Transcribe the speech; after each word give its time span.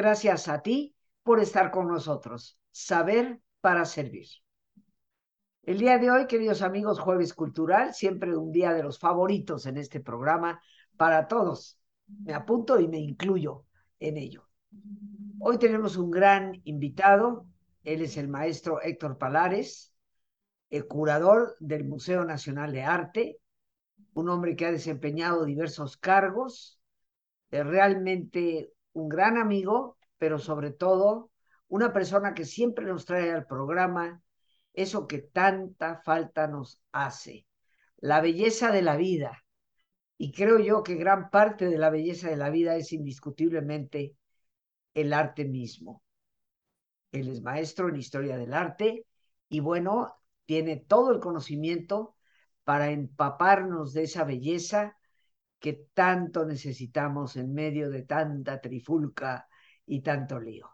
Gracias 0.00 0.48
a 0.48 0.62
ti 0.62 0.96
por 1.22 1.40
estar 1.40 1.70
con 1.70 1.86
nosotros. 1.86 2.58
Saber 2.70 3.38
para 3.60 3.84
servir. 3.84 4.28
El 5.62 5.76
día 5.76 5.98
de 5.98 6.10
hoy, 6.10 6.26
queridos 6.26 6.62
amigos, 6.62 6.98
jueves 6.98 7.34
cultural, 7.34 7.92
siempre 7.92 8.34
un 8.34 8.50
día 8.50 8.72
de 8.72 8.82
los 8.82 8.98
favoritos 8.98 9.66
en 9.66 9.76
este 9.76 10.00
programa 10.00 10.62
para 10.96 11.28
todos. 11.28 11.78
Me 12.06 12.32
apunto 12.32 12.80
y 12.80 12.88
me 12.88 12.98
incluyo 12.98 13.66
en 13.98 14.16
ello. 14.16 14.48
Hoy 15.38 15.58
tenemos 15.58 15.98
un 15.98 16.10
gran 16.10 16.62
invitado. 16.64 17.46
Él 17.84 18.00
es 18.00 18.16
el 18.16 18.28
maestro 18.28 18.80
Héctor 18.80 19.18
Palares, 19.18 19.92
el 20.70 20.86
curador 20.86 21.56
del 21.60 21.84
Museo 21.84 22.24
Nacional 22.24 22.72
de 22.72 22.84
Arte, 22.84 23.38
un 24.14 24.30
hombre 24.30 24.56
que 24.56 24.64
ha 24.64 24.72
desempeñado 24.72 25.44
diversos 25.44 25.98
cargos, 25.98 26.80
es 27.50 27.66
realmente 27.66 28.72
un 28.92 29.08
gran 29.08 29.38
amigo, 29.38 29.98
pero 30.18 30.38
sobre 30.38 30.70
todo 30.70 31.30
una 31.68 31.92
persona 31.92 32.34
que 32.34 32.44
siempre 32.44 32.84
nos 32.86 33.04
trae 33.04 33.30
al 33.30 33.46
programa 33.46 34.22
eso 34.72 35.06
que 35.06 35.18
tanta 35.18 36.00
falta 36.02 36.46
nos 36.46 36.82
hace, 36.92 37.46
la 37.98 38.20
belleza 38.20 38.70
de 38.70 38.82
la 38.82 38.96
vida. 38.96 39.44
Y 40.16 40.32
creo 40.32 40.58
yo 40.58 40.82
que 40.82 40.96
gran 40.96 41.30
parte 41.30 41.68
de 41.68 41.78
la 41.78 41.90
belleza 41.90 42.28
de 42.28 42.36
la 42.36 42.50
vida 42.50 42.76
es 42.76 42.92
indiscutiblemente 42.92 44.16
el 44.94 45.12
arte 45.12 45.44
mismo. 45.44 46.02
Él 47.12 47.28
es 47.28 47.42
maestro 47.42 47.88
en 47.88 47.96
historia 47.96 48.36
del 48.36 48.52
arte 48.52 49.06
y 49.48 49.60
bueno, 49.60 50.14
tiene 50.46 50.76
todo 50.76 51.12
el 51.12 51.20
conocimiento 51.20 52.16
para 52.64 52.90
empaparnos 52.90 53.92
de 53.92 54.04
esa 54.04 54.24
belleza 54.24 54.96
que 55.60 55.88
tanto 55.94 56.44
necesitamos 56.44 57.36
en 57.36 57.52
medio 57.52 57.90
de 57.90 58.02
tanta 58.02 58.60
trifulca 58.60 59.46
y 59.86 60.00
tanto 60.00 60.40
lío. 60.40 60.68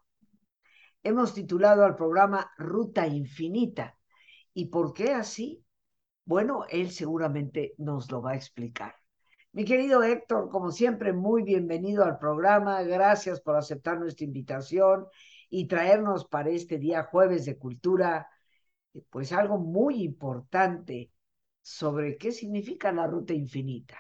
Hemos 1.03 1.35
titulado 1.35 1.85
al 1.85 1.97
programa 1.97 2.51
Ruta 2.57 3.07
Infinita. 3.07 3.99
¿Y 4.55 4.67
por 4.67 4.93
qué 4.95 5.13
así? 5.13 5.65
Bueno, 6.25 6.65
él 6.71 6.91
seguramente 6.91 7.75
nos 7.79 8.11
lo 8.11 8.23
va 8.23 8.33
a 8.33 8.37
explicar. 8.37 8.95
Mi 9.53 9.65
querido 9.65 10.03
Héctor, 10.03 10.49
como 10.51 10.71
siempre, 10.71 11.13
muy 11.13 11.43
bienvenido 11.43 12.05
al 12.05 12.19
programa. 12.19 12.83
Gracias 12.83 13.41
por 13.41 13.57
aceptar 13.57 13.99
nuestra 13.99 14.25
invitación 14.25 15.07
y 15.49 15.67
traernos 15.67 16.27
para 16.27 16.51
este 16.51 16.79
día 16.79 17.05
jueves 17.05 17.45
de 17.45 17.57
cultura, 17.57 18.29
pues 19.11 19.33
algo 19.33 19.59
muy 19.59 20.03
importante 20.03 21.11
sobre 21.63 22.17
qué 22.19 22.33
significa 22.33 22.93
la 22.93 23.07
ruta 23.07 23.33
infinita. 23.33 23.99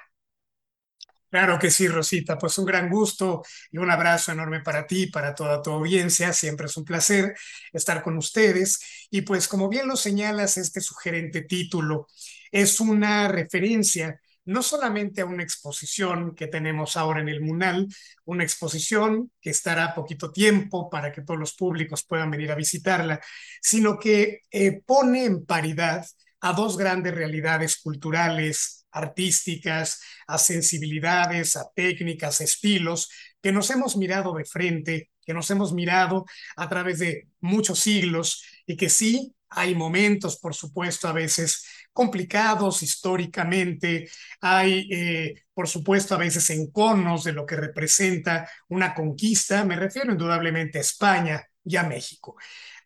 Claro 1.30 1.58
que 1.58 1.70
sí, 1.70 1.88
Rosita. 1.88 2.38
Pues 2.38 2.56
un 2.58 2.64
gran 2.64 2.88
gusto 2.88 3.42
y 3.70 3.78
un 3.78 3.90
abrazo 3.90 4.32
enorme 4.32 4.60
para 4.60 4.86
ti, 4.86 5.08
para 5.08 5.34
toda 5.34 5.60
tu 5.60 5.70
audiencia. 5.70 6.32
Siempre 6.32 6.66
es 6.66 6.76
un 6.76 6.84
placer 6.84 7.34
estar 7.72 8.02
con 8.02 8.16
ustedes. 8.16 9.06
Y 9.10 9.22
pues 9.22 9.48
como 9.48 9.68
bien 9.68 9.88
lo 9.88 9.96
señalas, 9.96 10.56
este 10.56 10.80
sugerente 10.80 11.42
título 11.42 12.06
es 12.52 12.80
una 12.80 13.28
referencia 13.28 14.20
no 14.44 14.62
solamente 14.62 15.20
a 15.22 15.26
una 15.26 15.42
exposición 15.42 16.32
que 16.36 16.46
tenemos 16.46 16.96
ahora 16.96 17.20
en 17.20 17.28
el 17.28 17.40
MUNAL, 17.40 17.88
una 18.26 18.44
exposición 18.44 19.32
que 19.40 19.50
estará 19.50 19.92
poquito 19.92 20.30
tiempo 20.30 20.88
para 20.88 21.10
que 21.10 21.22
todos 21.22 21.40
los 21.40 21.54
públicos 21.54 22.04
puedan 22.04 22.30
venir 22.30 22.52
a 22.52 22.54
visitarla, 22.54 23.20
sino 23.60 23.98
que 23.98 24.42
eh, 24.52 24.80
pone 24.86 25.24
en 25.24 25.44
paridad 25.44 26.06
a 26.40 26.52
dos 26.52 26.76
grandes 26.76 27.14
realidades 27.14 27.76
culturales, 27.80 28.85
artísticas, 28.96 30.00
a 30.26 30.38
sensibilidades, 30.38 31.56
a 31.56 31.68
técnicas, 31.74 32.40
estilos, 32.40 33.08
que 33.42 33.52
nos 33.52 33.70
hemos 33.70 33.96
mirado 33.96 34.34
de 34.34 34.44
frente, 34.44 35.10
que 35.24 35.34
nos 35.34 35.50
hemos 35.50 35.72
mirado 35.72 36.24
a 36.56 36.68
través 36.68 36.98
de 36.98 37.28
muchos 37.40 37.78
siglos 37.80 38.42
y 38.66 38.76
que 38.76 38.88
sí 38.88 39.34
hay 39.48 39.74
momentos, 39.74 40.38
por 40.38 40.54
supuesto, 40.54 41.08
a 41.08 41.12
veces 41.12 41.64
complicados 41.92 42.82
históricamente, 42.82 44.08
hay, 44.40 44.88
eh, 44.90 45.34
por 45.54 45.68
supuesto, 45.68 46.14
a 46.14 46.18
veces 46.18 46.50
enconos 46.50 47.24
de 47.24 47.32
lo 47.32 47.46
que 47.46 47.56
representa 47.56 48.48
una 48.68 48.94
conquista, 48.94 49.64
me 49.64 49.76
refiero 49.76 50.12
indudablemente 50.12 50.78
a 50.78 50.82
España 50.82 51.44
y 51.64 51.76
a 51.76 51.84
México. 51.84 52.36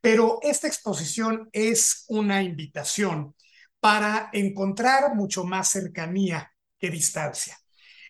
Pero 0.00 0.38
esta 0.42 0.66
exposición 0.66 1.48
es 1.52 2.04
una 2.08 2.42
invitación 2.42 3.34
para 3.80 4.30
encontrar 4.32 5.14
mucho 5.14 5.44
más 5.44 5.70
cercanía 5.70 6.52
que 6.78 6.90
distancia. 6.90 7.56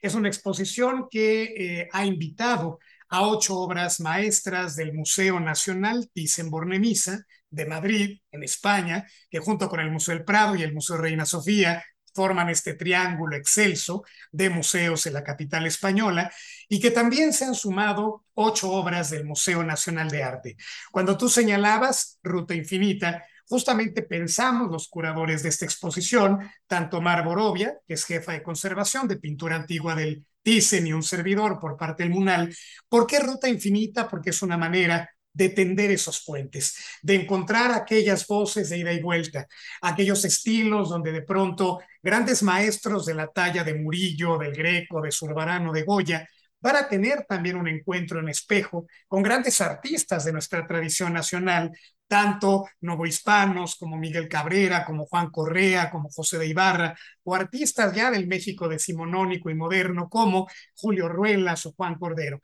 Es 0.03 0.15
una 0.15 0.29
exposición 0.29 1.07
que 1.11 1.43
eh, 1.43 1.89
ha 1.93 2.05
invitado 2.05 2.79
a 3.09 3.27
ocho 3.27 3.59
obras 3.59 4.01
maestras 4.01 4.77
del 4.77 4.93
Museo 4.93 5.41
Nacional 5.41 6.11
Thyssen-Bornemisza 6.15 7.25
de 7.51 7.67
Madrid, 7.67 8.21
en 8.31 8.43
España, 8.45 9.07
que 9.29 9.41
junto 9.41 9.69
con 9.69 9.81
el 9.81 9.91
Museo 9.91 10.15
del 10.15 10.25
Prado 10.25 10.55
y 10.55 10.63
el 10.63 10.73
Museo 10.73 10.97
Reina 10.97 11.27
Sofía 11.27 11.85
forman 12.15 12.49
este 12.49 12.75
triángulo 12.75 13.37
excelso 13.37 14.05
de 14.33 14.51
museos 14.51 15.07
en 15.07 15.15
la 15.15 15.25
capital 15.25 15.67
española 15.67 16.33
y 16.69 16.81
que 16.81 16.91
también 16.91 17.33
se 17.33 17.45
han 17.45 17.55
sumado 17.55 18.25
ocho 18.35 18.71
obras 18.71 19.11
del 19.11 19.25
Museo 19.25 19.63
Nacional 19.63 20.09
de 20.11 20.23
Arte. 20.23 20.57
Cuando 20.91 21.17
tú 21.17 21.29
señalabas 21.29 22.19
Ruta 22.23 22.55
Infinita, 22.55 23.25
justamente 23.51 24.03
pensamos 24.03 24.71
los 24.71 24.89
curadores 24.89 25.43
de 25.43 25.49
esta 25.49 25.65
exposición, 25.65 26.39
tanto 26.69 27.01
Mar 27.01 27.25
Borovia, 27.25 27.75
que 27.85 27.95
es 27.95 28.05
jefa 28.05 28.31
de 28.33 28.45
conservación 28.45 29.09
de 29.09 29.17
pintura 29.17 29.57
antigua 29.57 29.97
del 29.97 30.25
Thyssen 30.43 30.87
y 30.87 30.93
un 30.93 31.03
servidor 31.03 31.59
por 31.59 31.77
parte 31.77 32.05
del 32.05 32.13
MUNAL, 32.13 32.55
¿por 32.89 33.09
qué 33.09 33.19
Ruta 33.19 33.49
Infinita? 33.49 34.09
Porque 34.09 34.31
es 34.31 34.41
una 34.41 34.57
manera 34.57 35.11
de 35.33 35.49
tender 35.49 35.91
esos 35.91 36.23
puentes, 36.25 36.77
de 37.03 37.17
encontrar 37.17 37.73
aquellas 37.73 38.25
voces 38.29 38.69
de 38.69 38.79
ida 38.79 38.93
y 38.93 39.03
vuelta, 39.03 39.49
aquellos 39.83 40.25
estilos 40.25 40.89
donde 40.89 41.11
de 41.11 41.23
pronto 41.23 41.81
grandes 42.01 42.45
maestros 42.45 43.05
de 43.05 43.15
la 43.15 43.27
talla 43.27 43.65
de 43.65 43.75
Murillo, 43.75 44.39
del 44.39 44.53
Greco, 44.55 45.01
de 45.01 45.11
Zurbarano, 45.11 45.73
de 45.73 45.83
Goya, 45.83 46.29
van 46.61 46.77
a 46.77 46.89
tener 46.89 47.25
también 47.29 47.57
un 47.57 47.67
encuentro 47.67 48.21
en 48.21 48.29
espejo 48.29 48.87
con 49.09 49.23
grandes 49.25 49.61
artistas 49.61 50.25
de 50.25 50.33
nuestra 50.33 50.67
tradición 50.69 51.13
nacional, 51.13 51.73
tanto 52.11 52.67
novohispanos 52.81 53.77
como 53.77 53.97
Miguel 53.97 54.29
Cabrera, 54.29 54.85
como 54.85 55.07
Juan 55.07 55.31
Correa, 55.31 55.93
como 55.93 56.11
José 56.11 56.39
de 56.39 56.49
Ibarra, 56.49 56.99
o 57.23 57.37
artistas 57.37 57.95
ya 57.95 58.11
del 58.11 58.27
México 58.27 58.69
decimonónico 58.69 59.49
y 59.49 59.55
moderno 59.55 60.09
como 60.09 60.49
Julio 60.75 61.09
Ruelas 61.09 61.67
o 61.67 61.73
Juan 61.73 61.95
Cordero. 61.95 62.41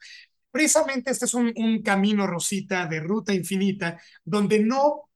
Precisamente 0.49 1.11
este 1.11 1.25
es 1.25 1.33
un, 1.33 1.51
un 1.57 1.81
camino, 1.83 2.25
Rosita, 2.25 2.85
de 2.87 3.01
ruta 3.01 3.33
infinita, 3.33 3.99
donde 4.23 4.59
no 4.59 5.09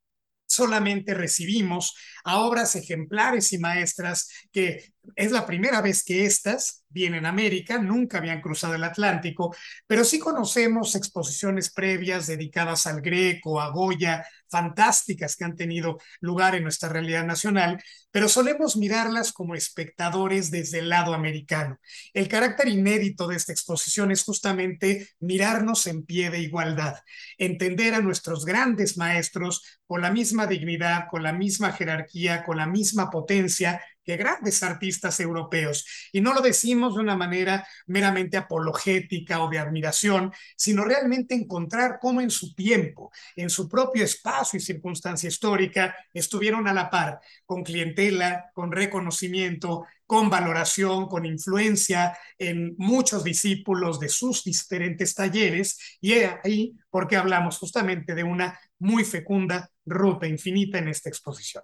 solamente 0.45 1.13
recibimos 1.13 1.95
a 2.25 2.41
obras 2.41 2.75
ejemplares 2.75 3.53
y 3.53 3.57
maestras 3.57 4.27
que 4.51 4.83
es 5.15 5.31
la 5.31 5.45
primera 5.45 5.81
vez 5.81 6.03
que 6.03 6.25
estas 6.25 6.83
vienen 6.89 7.25
a 7.25 7.29
América, 7.29 7.77
nunca 7.77 8.17
habían 8.17 8.41
cruzado 8.41 8.75
el 8.75 8.83
Atlántico, 8.83 9.55
pero 9.87 10.03
sí 10.03 10.19
conocemos 10.19 10.95
exposiciones 10.95 11.71
previas 11.71 12.27
dedicadas 12.27 12.85
al 12.85 13.01
Greco, 13.01 13.61
a 13.61 13.69
Goya, 13.69 14.25
fantásticas 14.49 15.37
que 15.37 15.45
han 15.45 15.55
tenido 15.55 15.97
lugar 16.19 16.55
en 16.55 16.63
nuestra 16.63 16.89
realidad 16.89 17.25
nacional, 17.25 17.81
pero 18.11 18.27
solemos 18.27 18.75
mirarlas 18.75 19.31
como 19.31 19.55
espectadores 19.55 20.51
desde 20.51 20.79
el 20.79 20.89
lado 20.89 21.13
americano. 21.13 21.79
El 22.13 22.27
carácter 22.27 22.67
inédito 22.67 23.27
de 23.27 23.37
esta 23.37 23.53
exposición 23.53 24.11
es 24.11 24.23
justamente 24.23 25.07
mirarnos 25.19 25.87
en 25.87 26.05
pie 26.05 26.29
de 26.29 26.41
igualdad, 26.41 26.95
entender 27.37 27.93
a 27.93 28.01
nuestros 28.01 28.45
grandes 28.45 28.97
maestros 28.97 29.63
con 29.87 30.01
la 30.01 30.11
misma 30.11 30.47
dignidad, 30.47 31.05
con 31.09 31.23
la 31.23 31.31
misma 31.31 31.71
jerarquía, 31.71 32.43
con 32.43 32.57
la 32.57 32.67
misma 32.67 33.09
potencia 33.09 33.81
grandes 34.17 34.63
artistas 34.63 35.19
europeos. 35.19 35.85
Y 36.11 36.21
no 36.21 36.33
lo 36.33 36.41
decimos 36.41 36.95
de 36.95 37.01
una 37.01 37.15
manera 37.15 37.67
meramente 37.87 38.37
apologética 38.37 39.43
o 39.43 39.49
de 39.49 39.59
admiración, 39.59 40.31
sino 40.55 40.83
realmente 40.83 41.35
encontrar 41.35 41.99
cómo 41.99 42.21
en 42.21 42.29
su 42.29 42.53
tiempo, 42.53 43.11
en 43.35 43.49
su 43.49 43.67
propio 43.67 44.03
espacio 44.03 44.57
y 44.57 44.61
circunstancia 44.61 45.27
histórica, 45.27 45.95
estuvieron 46.13 46.67
a 46.67 46.73
la 46.73 46.89
par 46.89 47.19
con 47.45 47.63
clientela, 47.63 48.51
con 48.53 48.71
reconocimiento, 48.71 49.85
con 50.05 50.29
valoración, 50.29 51.07
con 51.07 51.25
influencia 51.25 52.17
en 52.37 52.75
muchos 52.77 53.23
discípulos 53.23 53.97
de 53.97 54.09
sus 54.09 54.43
diferentes 54.43 55.15
talleres. 55.15 55.97
Y 56.01 56.13
ahí 56.13 56.75
porque 56.89 57.15
hablamos 57.15 57.57
justamente 57.57 58.13
de 58.13 58.23
una 58.23 58.59
muy 58.79 59.05
fecunda 59.05 59.71
ruta 59.85 60.27
infinita 60.27 60.79
en 60.79 60.89
esta 60.89 61.07
exposición. 61.07 61.63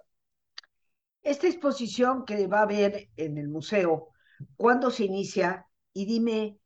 Esta 1.28 1.46
exposición 1.46 2.24
que 2.24 2.46
va 2.46 2.60
a 2.60 2.62
haber 2.62 3.10
en 3.18 3.36
el 3.36 3.48
museo, 3.48 4.08
¿cuándo 4.56 4.90
se 4.90 5.04
inicia? 5.04 5.66
Y 5.92 6.06
dime, 6.06 6.58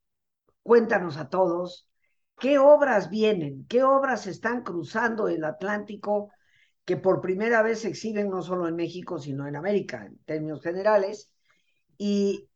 cuéntanos 0.63 1.17
a 1.17 1.29
todos, 1.29 1.89
¿qué 2.39 2.59
obras 2.61 3.11
vienen? 3.11 3.67
¿Qué 3.69 3.83
obras 3.83 4.29
están 4.29 4.63
cruzando 4.63 5.27
el 5.27 5.43
Atlántico 5.43 6.31
que 6.85 6.97
por 6.97 7.21
primera 7.21 7.61
vez 7.63 7.81
se 7.81 7.89
exhiben 7.89 8.31
no 8.31 8.41
solo 8.41 8.69
en 8.69 8.77
México, 8.77 9.19
sino 9.19 9.49
en 9.49 9.57
América, 9.57 10.07
en 10.07 10.19
términos 10.19 10.63
generales? 10.63 11.33
¿Y 11.99 12.49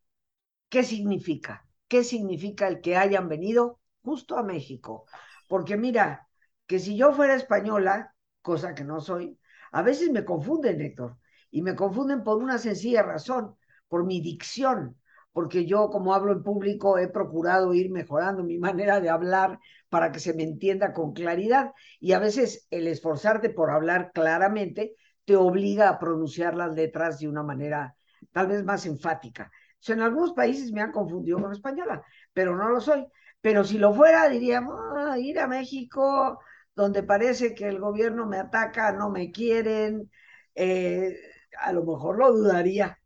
qué 0.68 0.84
significa? 0.84 1.66
¿Qué 1.88 2.04
significa 2.04 2.68
el 2.68 2.80
que 2.80 2.96
hayan 2.96 3.28
venido 3.28 3.80
justo 4.02 4.38
a 4.38 4.44
México? 4.44 5.06
Porque 5.48 5.76
mira, 5.76 6.28
que 6.68 6.78
si 6.78 6.96
yo 6.96 7.12
fuera 7.12 7.34
española, 7.34 8.14
cosa 8.42 8.76
que 8.76 8.84
no 8.84 9.00
soy, 9.00 9.40
a 9.72 9.82
veces 9.82 10.12
me 10.12 10.24
confunden, 10.24 10.80
Héctor, 10.80 11.16
y 11.56 11.62
me 11.62 11.74
confunden 11.74 12.22
por 12.22 12.36
una 12.36 12.58
sencilla 12.58 13.02
razón, 13.02 13.56
por 13.88 14.04
mi 14.04 14.20
dicción, 14.20 15.00
porque 15.32 15.64
yo 15.64 15.88
como 15.88 16.12
hablo 16.12 16.32
en 16.32 16.42
público 16.42 16.98
he 16.98 17.08
procurado 17.08 17.72
ir 17.72 17.90
mejorando 17.90 18.44
mi 18.44 18.58
manera 18.68 19.00
de 19.00 19.08
hablar 19.08 19.58
para 19.88 20.12
que 20.12 20.20
se 20.20 20.34
me 20.34 20.42
entienda 20.42 20.92
con 20.92 21.14
claridad 21.14 21.72
y 21.98 22.12
a 22.12 22.18
veces 22.18 22.66
el 22.70 22.86
esforzarte 22.88 23.48
por 23.48 23.70
hablar 23.70 24.10
claramente 24.12 24.96
te 25.24 25.34
obliga 25.34 25.88
a 25.88 25.98
pronunciar 25.98 26.54
las 26.54 26.74
letras 26.74 27.20
de 27.20 27.28
una 27.28 27.42
manera 27.42 27.96
tal 28.32 28.48
vez 28.48 28.62
más 28.62 28.84
enfática. 28.84 29.50
En 29.88 30.02
algunos 30.02 30.34
países 30.34 30.72
me 30.72 30.82
han 30.82 30.92
confundido 30.92 31.40
con 31.40 31.52
española, 31.52 32.02
pero 32.34 32.54
no 32.54 32.68
lo 32.68 32.82
soy. 32.82 33.06
Pero 33.40 33.64
si 33.64 33.78
lo 33.78 33.94
fuera, 33.94 34.28
diríamos, 34.28 34.78
ah, 34.94 35.18
ir 35.18 35.38
a 35.38 35.46
México, 35.46 36.38
donde 36.74 37.02
parece 37.02 37.54
que 37.54 37.66
el 37.66 37.78
gobierno 37.80 38.26
me 38.26 38.38
ataca, 38.38 38.92
no 38.92 39.08
me 39.08 39.30
quieren, 39.30 40.10
eh, 40.54 41.16
a 41.60 41.72
lo 41.72 41.84
mejor 41.84 42.18
lo 42.18 42.32
dudaría. 42.32 42.98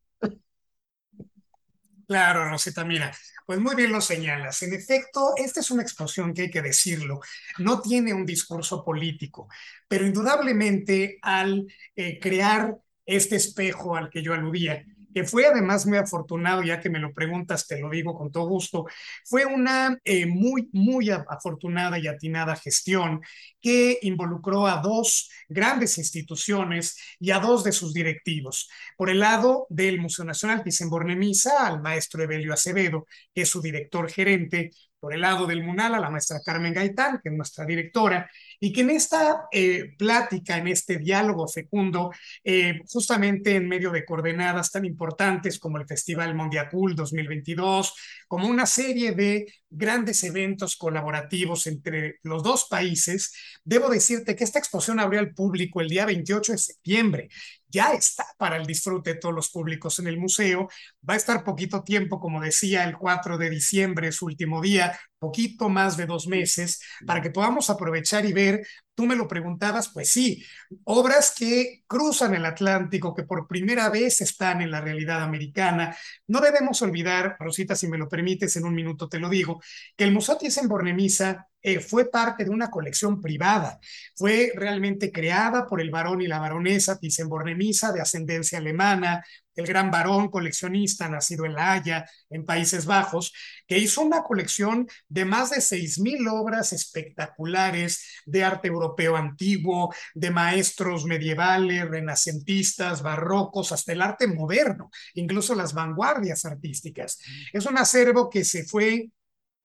Claro, 2.07 2.49
Rosita, 2.49 2.85
mira, 2.85 3.13
pues 3.47 3.61
muy 3.61 3.77
bien 3.77 3.93
lo 3.93 4.01
señalas. 4.01 4.63
En 4.63 4.75
efecto, 4.75 5.35
esta 5.37 5.61
es 5.61 5.71
una 5.71 5.83
explosión 5.83 6.35
que 6.35 6.43
hay 6.43 6.51
que 6.51 6.61
decirlo. 6.61 7.21
No 7.59 7.81
tiene 7.81 8.13
un 8.13 8.27
discurso 8.27 8.85
político, 8.85 9.49
pero 9.87 10.05
indudablemente 10.05 11.19
al 11.23 11.67
eh, 11.95 12.19
crear 12.19 12.77
este 13.07 13.37
espejo 13.37 13.95
al 13.95 14.11
que 14.11 14.23
yo 14.23 14.35
aludía, 14.35 14.85
que 15.15 15.25
fue 15.25 15.47
además 15.47 15.87
muy 15.87 15.99
afortunado, 15.99 16.63
ya 16.63 16.81
que 16.81 16.91
me 16.91 16.99
lo 16.99 17.13
preguntas, 17.13 17.67
te 17.67 17.81
lo 17.81 17.91
digo 17.91 18.15
con 18.17 18.31
todo 18.31 18.47
gusto, 18.49 18.87
fue 19.25 19.45
una 19.45 19.99
eh, 20.05 20.27
muy, 20.27 20.69
muy 20.73 21.11
afortunada 21.11 21.99
y 21.99 22.07
atinada 22.07 22.57
gestión 22.57 23.21
que 23.61 23.99
involucró 24.03 24.67
a 24.67 24.81
dos 24.81 25.31
grandes 25.49 25.99
instituciones 25.99 26.97
y 27.19 27.31
a 27.31 27.39
dos 27.39 27.65
de 27.65 27.73
sus 27.73 27.93
directivos. 27.93 28.69
Por 28.97 29.11
el 29.11 29.21
lado 29.21 29.67
del 29.69 30.01
Museo 30.01 30.25
Nacional 30.25 30.63
Thyssen-Bornemisza, 30.63 31.67
al 31.67 31.81
maestro 31.83 32.23
Evelio 32.23 32.53
Acevedo, 32.53 33.07
que 33.35 33.43
es 33.43 33.49
su 33.49 33.61
director 33.61 34.11
gerente, 34.11 34.71
por 35.01 35.15
el 35.15 35.23
lado 35.23 35.47
del 35.47 35.65
MUNAL, 35.65 35.95
a 35.95 36.01
la 36.01 36.11
maestra 36.11 36.41
Carmen 36.45 36.75
Gaitán, 36.75 37.21
que 37.23 37.31
es 37.31 37.35
nuestra 37.35 37.65
directora, 37.65 38.31
y 38.61 38.73
que 38.73 38.83
en 38.83 38.91
esta 38.91 39.49
eh, 39.51 39.95
plática, 39.97 40.59
en 40.59 40.69
este 40.69 40.99
diálogo 40.99 41.49
fecundo, 41.49 42.13
eh, 42.45 42.81
justamente 42.87 43.57
en 43.57 43.67
medio 43.67 43.91
de 43.91 44.05
coordenadas 44.05 44.71
tan 44.71 44.85
importantes 44.85 45.59
como 45.59 45.79
el 45.79 45.87
Festival 45.87 46.35
Mondiacul 46.35 46.95
2022, 46.95 47.95
como 48.29 48.47
una 48.47 48.67
serie 48.67 49.13
de 49.13 49.47
grandes 49.71 50.23
eventos 50.25 50.77
colaborativos 50.77 51.67
entre 51.67 52.19
los 52.23 52.43
dos 52.43 52.67
países, 52.69 53.33
debo 53.65 53.89
decirte 53.89 54.37
que 54.37 54.45
esta 54.45 54.59
exposición 54.59 55.01
abrió 55.01 55.21
al 55.21 55.33
público 55.33 55.81
el 55.81 55.89
día 55.89 56.07
28 56.07 56.53
de 56.53 56.59
septiembre 56.59 57.29
ya 57.71 57.93
está 57.93 58.27
para 58.37 58.57
el 58.57 58.67
disfrute 58.67 59.15
de 59.15 59.21
todos 59.21 59.35
los 59.35 59.51
públicos 59.51 59.99
en 59.99 60.09
el 60.09 60.19
museo. 60.19 60.69
Va 61.09 61.15
a 61.15 61.17
estar 61.17 61.45
poquito 61.45 61.83
tiempo, 61.83 62.19
como 62.21 62.41
decía, 62.41 62.85
el 62.85 62.97
4 62.97 63.39
de 63.39 63.51
diciembre, 63.51 64.13
su 64.13 64.27
último 64.27 64.61
día, 64.61 64.99
poquito 65.19 65.69
más 65.69 65.97
de 65.97 66.07
dos 66.07 66.27
meses, 66.27 66.83
para 67.07 67.21
que 67.23 67.31
podamos 67.31 67.71
aprovechar 67.71 68.27
y 68.27 68.33
ver 68.33 68.67
tú 69.01 69.07
me 69.07 69.17
lo 69.17 69.27
preguntabas, 69.27 69.89
pues 69.89 70.13
sí, 70.13 70.45
obras 70.85 71.33
que 71.35 71.85
cruzan 71.87 72.35
el 72.35 72.45
Atlántico, 72.45 73.15
que 73.15 73.23
por 73.23 73.49
primera 73.49 73.89
vez 73.89 74.21
están 74.21 74.61
en 74.61 74.71
la 74.71 74.83
realidad 74.83 75.23
americana. 75.23 75.97
No 76.27 76.39
debemos 76.41 76.83
olvidar, 76.83 77.35
Rosita, 77.41 77.75
si 77.75 77.89
me 77.89 77.97
lo 77.97 78.11
permites, 78.11 78.57
en 78.57 78.67
un 78.67 78.75
minuto 78.75 79.09
te 79.09 79.19
lo 79.19 79.31
digo, 79.31 79.63
que 79.97 80.05
el 80.05 80.13
Museo 80.13 80.37
Thyssen-Bornemisza 80.37 81.47
eh, 81.63 81.81
fue 81.81 82.11
parte 82.11 82.45
de 82.45 82.51
una 82.51 82.71
colección 82.71 83.21
privada. 83.21 83.79
Fue 84.17 84.53
realmente 84.55 85.13
creada 85.13 85.67
por 85.67 85.81
el 85.81 85.91
varón 85.91 86.23
y 86.23 86.27
la 86.27 86.39
baronesa 86.39 86.99
Thyssen-Bornemisza, 86.99 87.93
de 87.93 88.01
ascendencia 88.01 88.59
alemana, 88.59 89.23
el 89.61 89.67
gran 89.67 89.91
varón 89.91 90.29
coleccionista 90.29 91.09
nacido 91.09 91.45
en 91.45 91.55
La 91.55 91.73
Haya, 91.73 92.07
en 92.31 92.45
Países 92.45 92.87
Bajos, 92.87 93.33
que 93.67 93.79
hizo 93.79 94.01
una 94.01 94.23
colección 94.23 94.89
de 95.09 95.25
más 95.25 95.51
de 95.51 95.61
6.000 95.61 96.29
obras 96.33 96.73
espectaculares 96.73 98.23
de 98.27 98.45
arte 98.45 98.69
europeo 98.69 99.17
antiguo, 99.17 99.95
de 100.15 100.31
maestros 100.31 101.05
medievales, 101.05 101.89
renacentistas, 101.89 103.03
barrocos, 103.03 103.73
hasta 103.73 103.93
el 103.93 104.03
arte 104.03 104.27
moderno, 104.27 104.91
incluso 105.15 105.55
las 105.55 105.75
vanguardias 105.75 106.45
artísticas. 106.45 107.19
Es 107.53 107.67
un 107.67 107.79
acervo 107.79 108.31
que 108.31 108.45
se 108.45 108.65
fue 108.65 109.11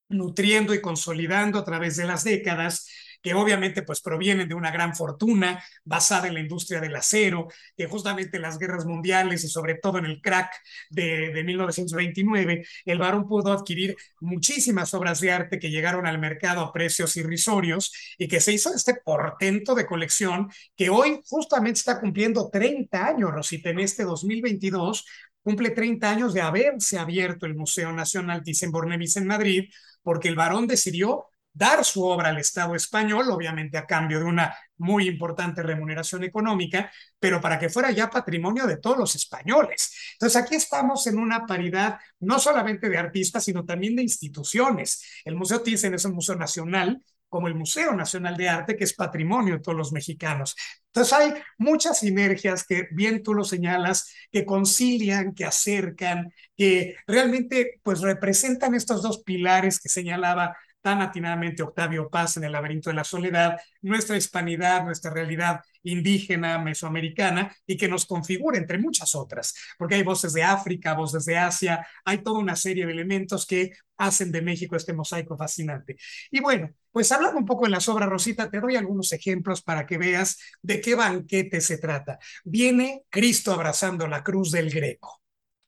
nutriendo 0.09 0.73
y 0.73 0.81
consolidando 0.81 1.59
a 1.59 1.65
través 1.65 1.95
de 1.97 2.05
las 2.05 2.23
décadas 2.23 2.87
que 3.25 3.33
obviamente 3.33 3.81
pues 3.81 4.01
provienen 4.01 4.47
de 4.47 4.53
una 4.53 4.69
gran 4.69 4.95
fortuna 4.95 5.63
basada 5.83 6.27
en 6.27 6.35
la 6.35 6.41
industria 6.41 6.79
del 6.79 6.95
acero, 6.95 7.47
que 7.75 7.87
justamente 7.87 8.37
en 8.37 8.43
las 8.43 8.59
guerras 8.59 8.85
mundiales 8.85 9.43
y 9.43 9.47
sobre 9.47 9.73
todo 9.75 9.97
en 9.97 10.05
el 10.05 10.21
crack 10.21 10.51
de, 10.91 11.31
de 11.33 11.43
1929, 11.43 12.63
el 12.85 12.99
varón 12.99 13.27
pudo 13.27 13.51
adquirir 13.51 13.95
muchísimas 14.19 14.93
obras 14.93 15.21
de 15.21 15.31
arte 15.31 15.57
que 15.57 15.71
llegaron 15.71 16.05
al 16.05 16.19
mercado 16.19 16.61
a 16.61 16.71
precios 16.71 17.17
irrisorios 17.17 17.91
y 18.19 18.27
que 18.27 18.39
se 18.39 18.53
hizo 18.53 18.71
este 18.71 18.93
portento 19.03 19.73
de 19.73 19.87
colección 19.87 20.47
que 20.75 20.91
hoy 20.91 21.19
justamente 21.27 21.79
está 21.79 21.99
cumpliendo 21.99 22.51
30 22.51 23.07
años, 23.07 23.31
Rosita, 23.31 23.71
en 23.71 23.79
este 23.79 24.03
2022 24.03 25.03
cumple 25.41 25.71
30 25.71 26.09
años 26.09 26.33
de 26.33 26.41
haberse 26.41 26.97
abierto 26.97 27.45
el 27.45 27.55
Museo 27.55 27.91
Nacional 27.91 28.43
Thyssen-Bornemisza 28.43 29.19
en 29.19 29.27
Madrid, 29.27 29.69
porque 30.05 30.27
el 30.29 30.35
varón 30.35 30.67
decidió 30.67 31.29
dar 31.51 31.83
su 31.83 32.03
obra 32.03 32.29
al 32.29 32.37
Estado 32.37 32.75
español, 32.75 33.31
obviamente 33.31 33.77
a 33.77 33.85
cambio 33.85 34.19
de 34.19 34.25
una 34.25 34.55
muy 34.77 35.07
importante 35.07 35.63
remuneración 35.63 36.23
económica, 36.23 36.91
pero 37.17 37.41
para 37.41 37.57
que 37.57 37.69
fuera 37.69 37.91
ya 37.91 38.09
patrimonio 38.09 38.67
de 38.67 38.77
todos 38.77 38.97
los 38.97 39.15
españoles. 39.15 40.13
Entonces 40.13 40.41
aquí 40.41 40.55
estamos 40.55 41.07
en 41.07 41.17
una 41.17 41.45
paridad 41.47 41.97
no 42.19 42.39
solamente 42.39 42.89
de 42.89 42.97
artistas, 42.97 43.45
sino 43.45 43.65
también 43.65 43.95
de 43.95 44.03
instituciones. 44.03 45.21
El 45.24 45.35
Museo 45.35 45.62
Thyssen 45.62 45.93
es 45.93 46.05
un 46.05 46.13
museo 46.13 46.35
nacional, 46.35 47.01
como 47.29 47.47
el 47.47 47.55
Museo 47.55 47.93
Nacional 47.95 48.38
de 48.38 48.50
Arte, 48.50 48.75
que 48.77 48.83
es 48.83 48.93
patrimonio 48.93 49.55
de 49.55 49.59
todos 49.62 49.77
los 49.77 49.91
mexicanos. 49.91 50.55
Entonces 50.95 51.13
hay 51.13 51.33
muchas 51.57 51.99
sinergias 51.99 52.63
que 52.65 52.87
bien 52.91 53.21
tú 53.21 53.33
lo 53.33 53.43
señalas, 53.43 54.09
que 54.31 54.45
concilian, 54.45 55.33
que 55.33 55.43
acercan, 55.43 56.31
que 56.55 56.95
realmente 57.05 57.81
pues 57.83 57.99
representan 57.99 58.73
estos 58.75 59.01
dos 59.03 59.21
pilares 59.21 59.81
que 59.81 59.89
señalaba 59.89 60.55
tan 60.86 61.01
atinadamente 61.01 61.63
Octavio 61.63 62.12
Paz 62.12 62.38
en 62.38 62.44
El 62.44 62.51
laberinto 62.51 62.92
de 62.92 62.96
la 62.96 63.04
soledad, 63.04 63.58
nuestra 63.82 64.18
hispanidad, 64.18 64.84
nuestra 64.84 65.12
realidad 65.12 65.62
indígena, 65.82 66.60
mesoamericana, 66.60 67.51
y 67.65 67.75
que 67.75 67.88
nos 67.88 68.06
configura 68.06 68.60
entre 68.60 68.77
muchas 68.77 69.15
otras, 69.15 69.56
porque 69.80 69.96
hay 69.96 70.04
voces 70.04 70.34
de 70.34 70.44
África, 70.44 70.94
voces 70.94 71.25
de 71.25 71.39
Asia, 71.39 71.88
hay 72.06 72.20
toda 72.20 72.38
una 72.38 72.56
serie 72.56 72.86
de 72.86 72.92
elementos 72.92 73.48
que 73.48 73.72
hacen 73.98 74.32
de 74.32 74.44
México 74.44 74.75
este 74.75 74.94
mosaico 74.94 75.36
fascinante. 75.36 75.96
Y 76.30 76.39
bueno, 76.39 76.70
pues 76.92 77.12
hablando 77.12 77.39
un 77.39 77.48
poco 77.48 77.65
de 77.65 77.72
las 77.72 77.89
obras, 77.89 78.08
Rosita, 78.08 78.51
te 78.51 78.60
doy 78.60 78.75
algunos 78.75 79.12
ejemplos 79.12 79.63
para 79.63 79.88
que 79.88 79.98
veas 79.98 80.38
de 80.62 80.82
qué 80.82 80.94
banquete 80.94 81.62
se 81.62 81.80
trata. 81.80 82.20
Viene 82.44 83.06
Cristo 83.10 83.51
abrazando 83.51 84.06
la 84.06 84.24
cruz 84.24 84.51
del 84.51 84.70
Greco. 84.70 85.20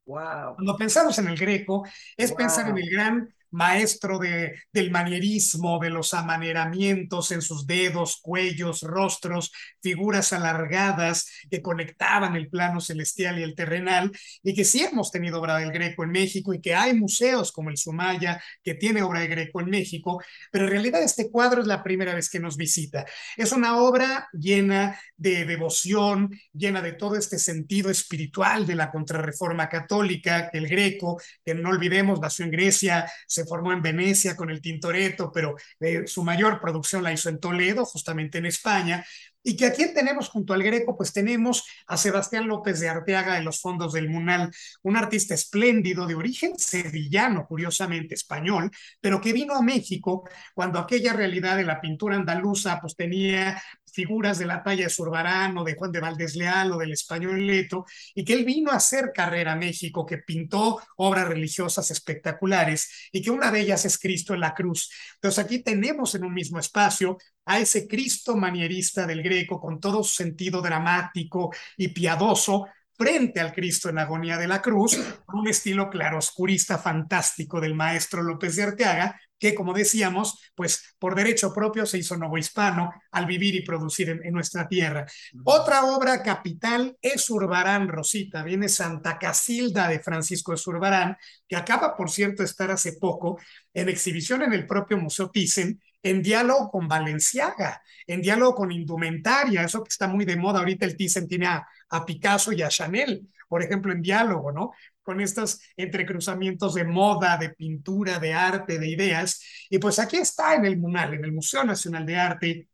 Wow. 0.06 0.54
Cuando 0.56 0.78
pensamos 0.78 1.18
en 1.18 1.28
el 1.28 1.38
Greco, 1.38 1.86
es 2.16 2.32
pensar 2.34 2.70
en 2.70 2.78
el 2.78 2.90
gran 2.90 3.34
maestro 3.52 4.20
de, 4.20 4.60
del 4.72 4.92
manierismo, 4.92 5.80
de 5.80 5.90
los 5.90 6.14
amaneramientos 6.14 7.32
en 7.32 7.42
sus 7.42 7.66
dedos, 7.66 8.20
cuellos, 8.22 8.82
rostros, 8.82 9.52
figuras 9.82 10.34
alargadas 10.34 11.30
que 11.50 11.62
conectaban 11.62 12.36
el 12.36 12.50
plano 12.50 12.82
celestial 12.82 13.40
y 13.40 13.44
el 13.44 13.56
terrenal, 13.56 14.12
y 14.44 14.54
que 14.54 14.64
sí 14.64 14.84
hemos 14.84 15.12
tenido 15.12 15.40
obra 15.40 15.58
del 15.58 15.72
Greco 15.72 16.04
en 16.04 16.12
México 16.12 16.54
y 16.54 16.62
que 16.62 16.76
hay 16.76 16.94
museos 16.94 17.52
como 17.52 17.70
el 17.70 17.78
Sumaya 17.78 18.42
que 18.64 18.76
tiene 18.76 19.02
obra 19.02 19.22
de 19.22 19.28
Greco 19.28 19.62
en 19.62 19.70
México, 19.70 20.22
pero 20.52 20.66
en 20.66 20.72
realidad 20.72 21.04
este 21.04 21.30
cuadro 21.30 21.62
es 21.62 21.68
la 21.68 21.84
primera 21.84 22.14
vez 22.14 22.30
que 22.30 22.40
nos 22.40 22.58
visita. 22.58 23.06
Es 23.36 23.52
una 23.52 23.78
obra 23.78 24.28
llena 24.34 25.00
de 25.16 25.46
devoción, 25.46 26.30
llena 26.54 26.82
de 26.82 26.94
todo 26.94 27.16
este 27.16 27.40
sentido 27.40 27.90
espiritual 27.90 28.66
de 28.66 28.76
la 28.76 28.92
contrarreforma 28.92 29.70
católica, 29.70 30.50
que 30.50 30.58
el 30.58 30.68
Greco, 30.68 31.22
que 31.46 31.54
no 31.54 31.70
olvidemos, 31.70 32.20
nació 32.20 32.46
en 32.46 32.52
Grecia, 32.52 33.12
se 33.38 33.46
formó 33.46 33.72
en 33.72 33.84
Venecia 33.84 34.36
con 34.36 34.50
el 34.50 34.62
Tintoretto, 34.62 35.32
pero 35.32 35.56
eh, 35.80 36.08
su 36.08 36.24
mayor 36.24 36.60
producción 36.60 37.04
la 37.04 37.14
hizo 37.14 37.30
en 37.30 37.40
Toledo, 37.40 37.86
justamente 37.86 38.40
en 38.40 38.48
España. 38.48 39.06
Y 39.44 39.56
que 39.56 39.68
aquí 39.68 39.94
tenemos 39.94 40.28
junto 40.28 40.54
al 40.54 40.64
Greco, 40.64 40.98
pues 40.98 41.14
tenemos 41.14 41.64
a 41.86 41.98
Sebastián 41.98 42.48
López 42.48 42.80
de 42.80 42.90
Arteaga 42.90 43.36
de 43.36 43.44
los 43.44 43.62
fondos 43.62 43.94
del 43.94 44.10
Munal, 44.10 44.52
un 44.82 44.98
artista 44.98 45.36
espléndido 45.36 46.08
de 46.08 46.16
origen 46.16 46.58
sevillano, 46.58 47.46
curiosamente 47.48 48.16
español, 48.16 48.72
pero 49.00 49.22
que 49.22 49.34
vino 49.34 49.54
a 49.54 49.62
México 49.62 50.28
cuando 50.56 50.80
aquella 50.80 51.14
realidad 51.14 51.56
de 51.58 51.64
la 51.64 51.80
pintura 51.80 52.16
andaluza 52.16 52.80
pues 52.82 52.96
tenía 52.96 53.62
figuras 53.98 54.38
de 54.38 54.46
la 54.46 54.62
talla 54.62 54.84
de 54.84 54.92
Zurbarán 54.92 55.58
o 55.58 55.64
de 55.64 55.74
Juan 55.74 55.92
de 55.92 56.00
Valdés 56.00 56.36
Leal 56.36 56.72
o 56.72 56.78
del 56.78 56.92
español 56.92 57.48
Leto, 57.48 57.84
y 58.14 58.24
que 58.24 58.34
él 58.34 58.46
vino 58.46 58.70
a 58.70 58.76
hacer 58.76 59.12
carrera 59.12 59.54
a 59.54 59.56
México, 59.56 60.06
que 60.06 60.20
pintó 60.20 60.80
obras 60.98 61.28
religiosas 61.28 61.90
espectaculares 61.90 63.10
y 63.12 63.24
que 63.24 63.32
una 63.32 63.50
de 63.50 63.62
ellas 63.62 63.86
es 63.86 63.98
Cristo 63.98 64.36
en 64.36 64.42
la 64.42 64.54
cruz. 64.54 64.92
Entonces 65.16 65.44
aquí 65.44 65.64
tenemos 65.64 66.14
en 66.14 66.26
un 66.26 66.34
mismo 66.36 66.60
espacio 66.60 67.18
a 67.46 67.58
ese 67.60 67.88
Cristo 67.88 68.36
manierista 68.36 69.08
del 69.08 69.24
Greco 69.24 69.60
con 69.60 69.80
todo 69.80 70.04
su 70.04 70.14
sentido 70.14 70.62
dramático 70.62 71.52
y 71.76 71.88
piadoso, 71.88 72.68
frente 72.94 73.40
al 73.40 73.52
Cristo 73.52 73.90
en 73.90 73.98
agonía 73.98 74.38
de 74.38 74.48
la 74.48 74.62
cruz, 74.62 75.00
un 75.34 75.48
estilo 75.48 75.90
claroscurista 75.90 76.78
fantástico 76.78 77.60
del 77.60 77.74
maestro 77.74 78.22
López 78.22 78.56
de 78.56 78.64
Arteaga, 78.64 79.20
que 79.40 79.54
como 79.54 79.74
decíamos, 79.74 80.40
pues 80.56 80.96
por 81.00 81.16
derecho 81.16 81.54
propio 81.54 81.86
se 81.86 81.98
hizo 82.00 82.18
novohispano 82.18 82.92
al 83.12 83.26
vivir 83.26 83.56
y 83.56 83.62
producir 83.62 84.10
en, 84.10 84.26
en 84.26 84.34
nuestra 84.34 84.68
tierra. 84.68 85.06
Otra 85.44 85.86
obra 85.86 86.24
capital 86.24 86.98
es 87.02 87.26
Zurbarán, 87.26 87.88
Rosita, 87.88 88.44
viene 88.44 88.70
Santa 88.70 89.18
Casilda 89.18 89.88
de 89.88 90.00
Francisco 90.00 90.52
de 90.52 90.58
Zurbarán, 90.58 91.18
que 91.48 91.56
acaba, 91.56 91.96
por 91.96 92.10
cierto, 92.10 92.44
de 92.44 92.48
estar 92.48 92.72
hace 92.72 92.94
poco 92.94 93.40
en 93.74 93.90
exhibición 93.90 94.42
en 94.42 94.54
el 94.54 94.66
propio 94.66 94.98
Museo 94.98 95.30
Thyssen, 95.30 95.80
en 96.04 96.22
diálogo 96.22 96.70
con 96.72 96.88
Valenciaga, 96.88 97.82
en 98.06 98.22
diálogo 98.22 98.56
con 98.56 98.72
indumentaria, 98.72 99.64
eso 99.64 99.84
que 99.84 99.90
está 99.90 100.08
muy 100.08 100.26
de 100.26 100.38
moda 100.38 100.60
ahorita, 100.60 100.86
el 100.86 100.96
Thyssen 100.96 101.28
tiene 101.28 101.48
a, 101.48 101.68
a 101.90 102.06
Picasso 102.06 102.52
y 102.52 102.62
a 102.62 102.70
Chanel, 102.70 103.28
por 103.48 103.64
ejemplo, 103.64 103.92
en 103.92 104.02
diálogo, 104.02 104.52
¿no? 104.52 104.72
Con 105.08 105.22
estos 105.22 105.62
entrecruzamientos 105.78 106.74
de 106.74 106.84
moda, 106.84 107.38
de 107.38 107.52
pintura, 107.52 108.20
de 108.20 108.34
arte, 108.34 108.78
de 108.78 108.90
ideas. 108.90 109.42
Y 109.70 109.78
pues 109.78 110.00
aquí 110.00 110.18
está 110.18 110.56
en 110.56 110.66
el 110.66 110.78
MUNAL, 110.78 111.14
en 111.14 111.24
el 111.24 111.32
Museo 111.32 111.64
Nacional 111.64 112.06
de 112.06 112.18
Arte, 112.18 112.68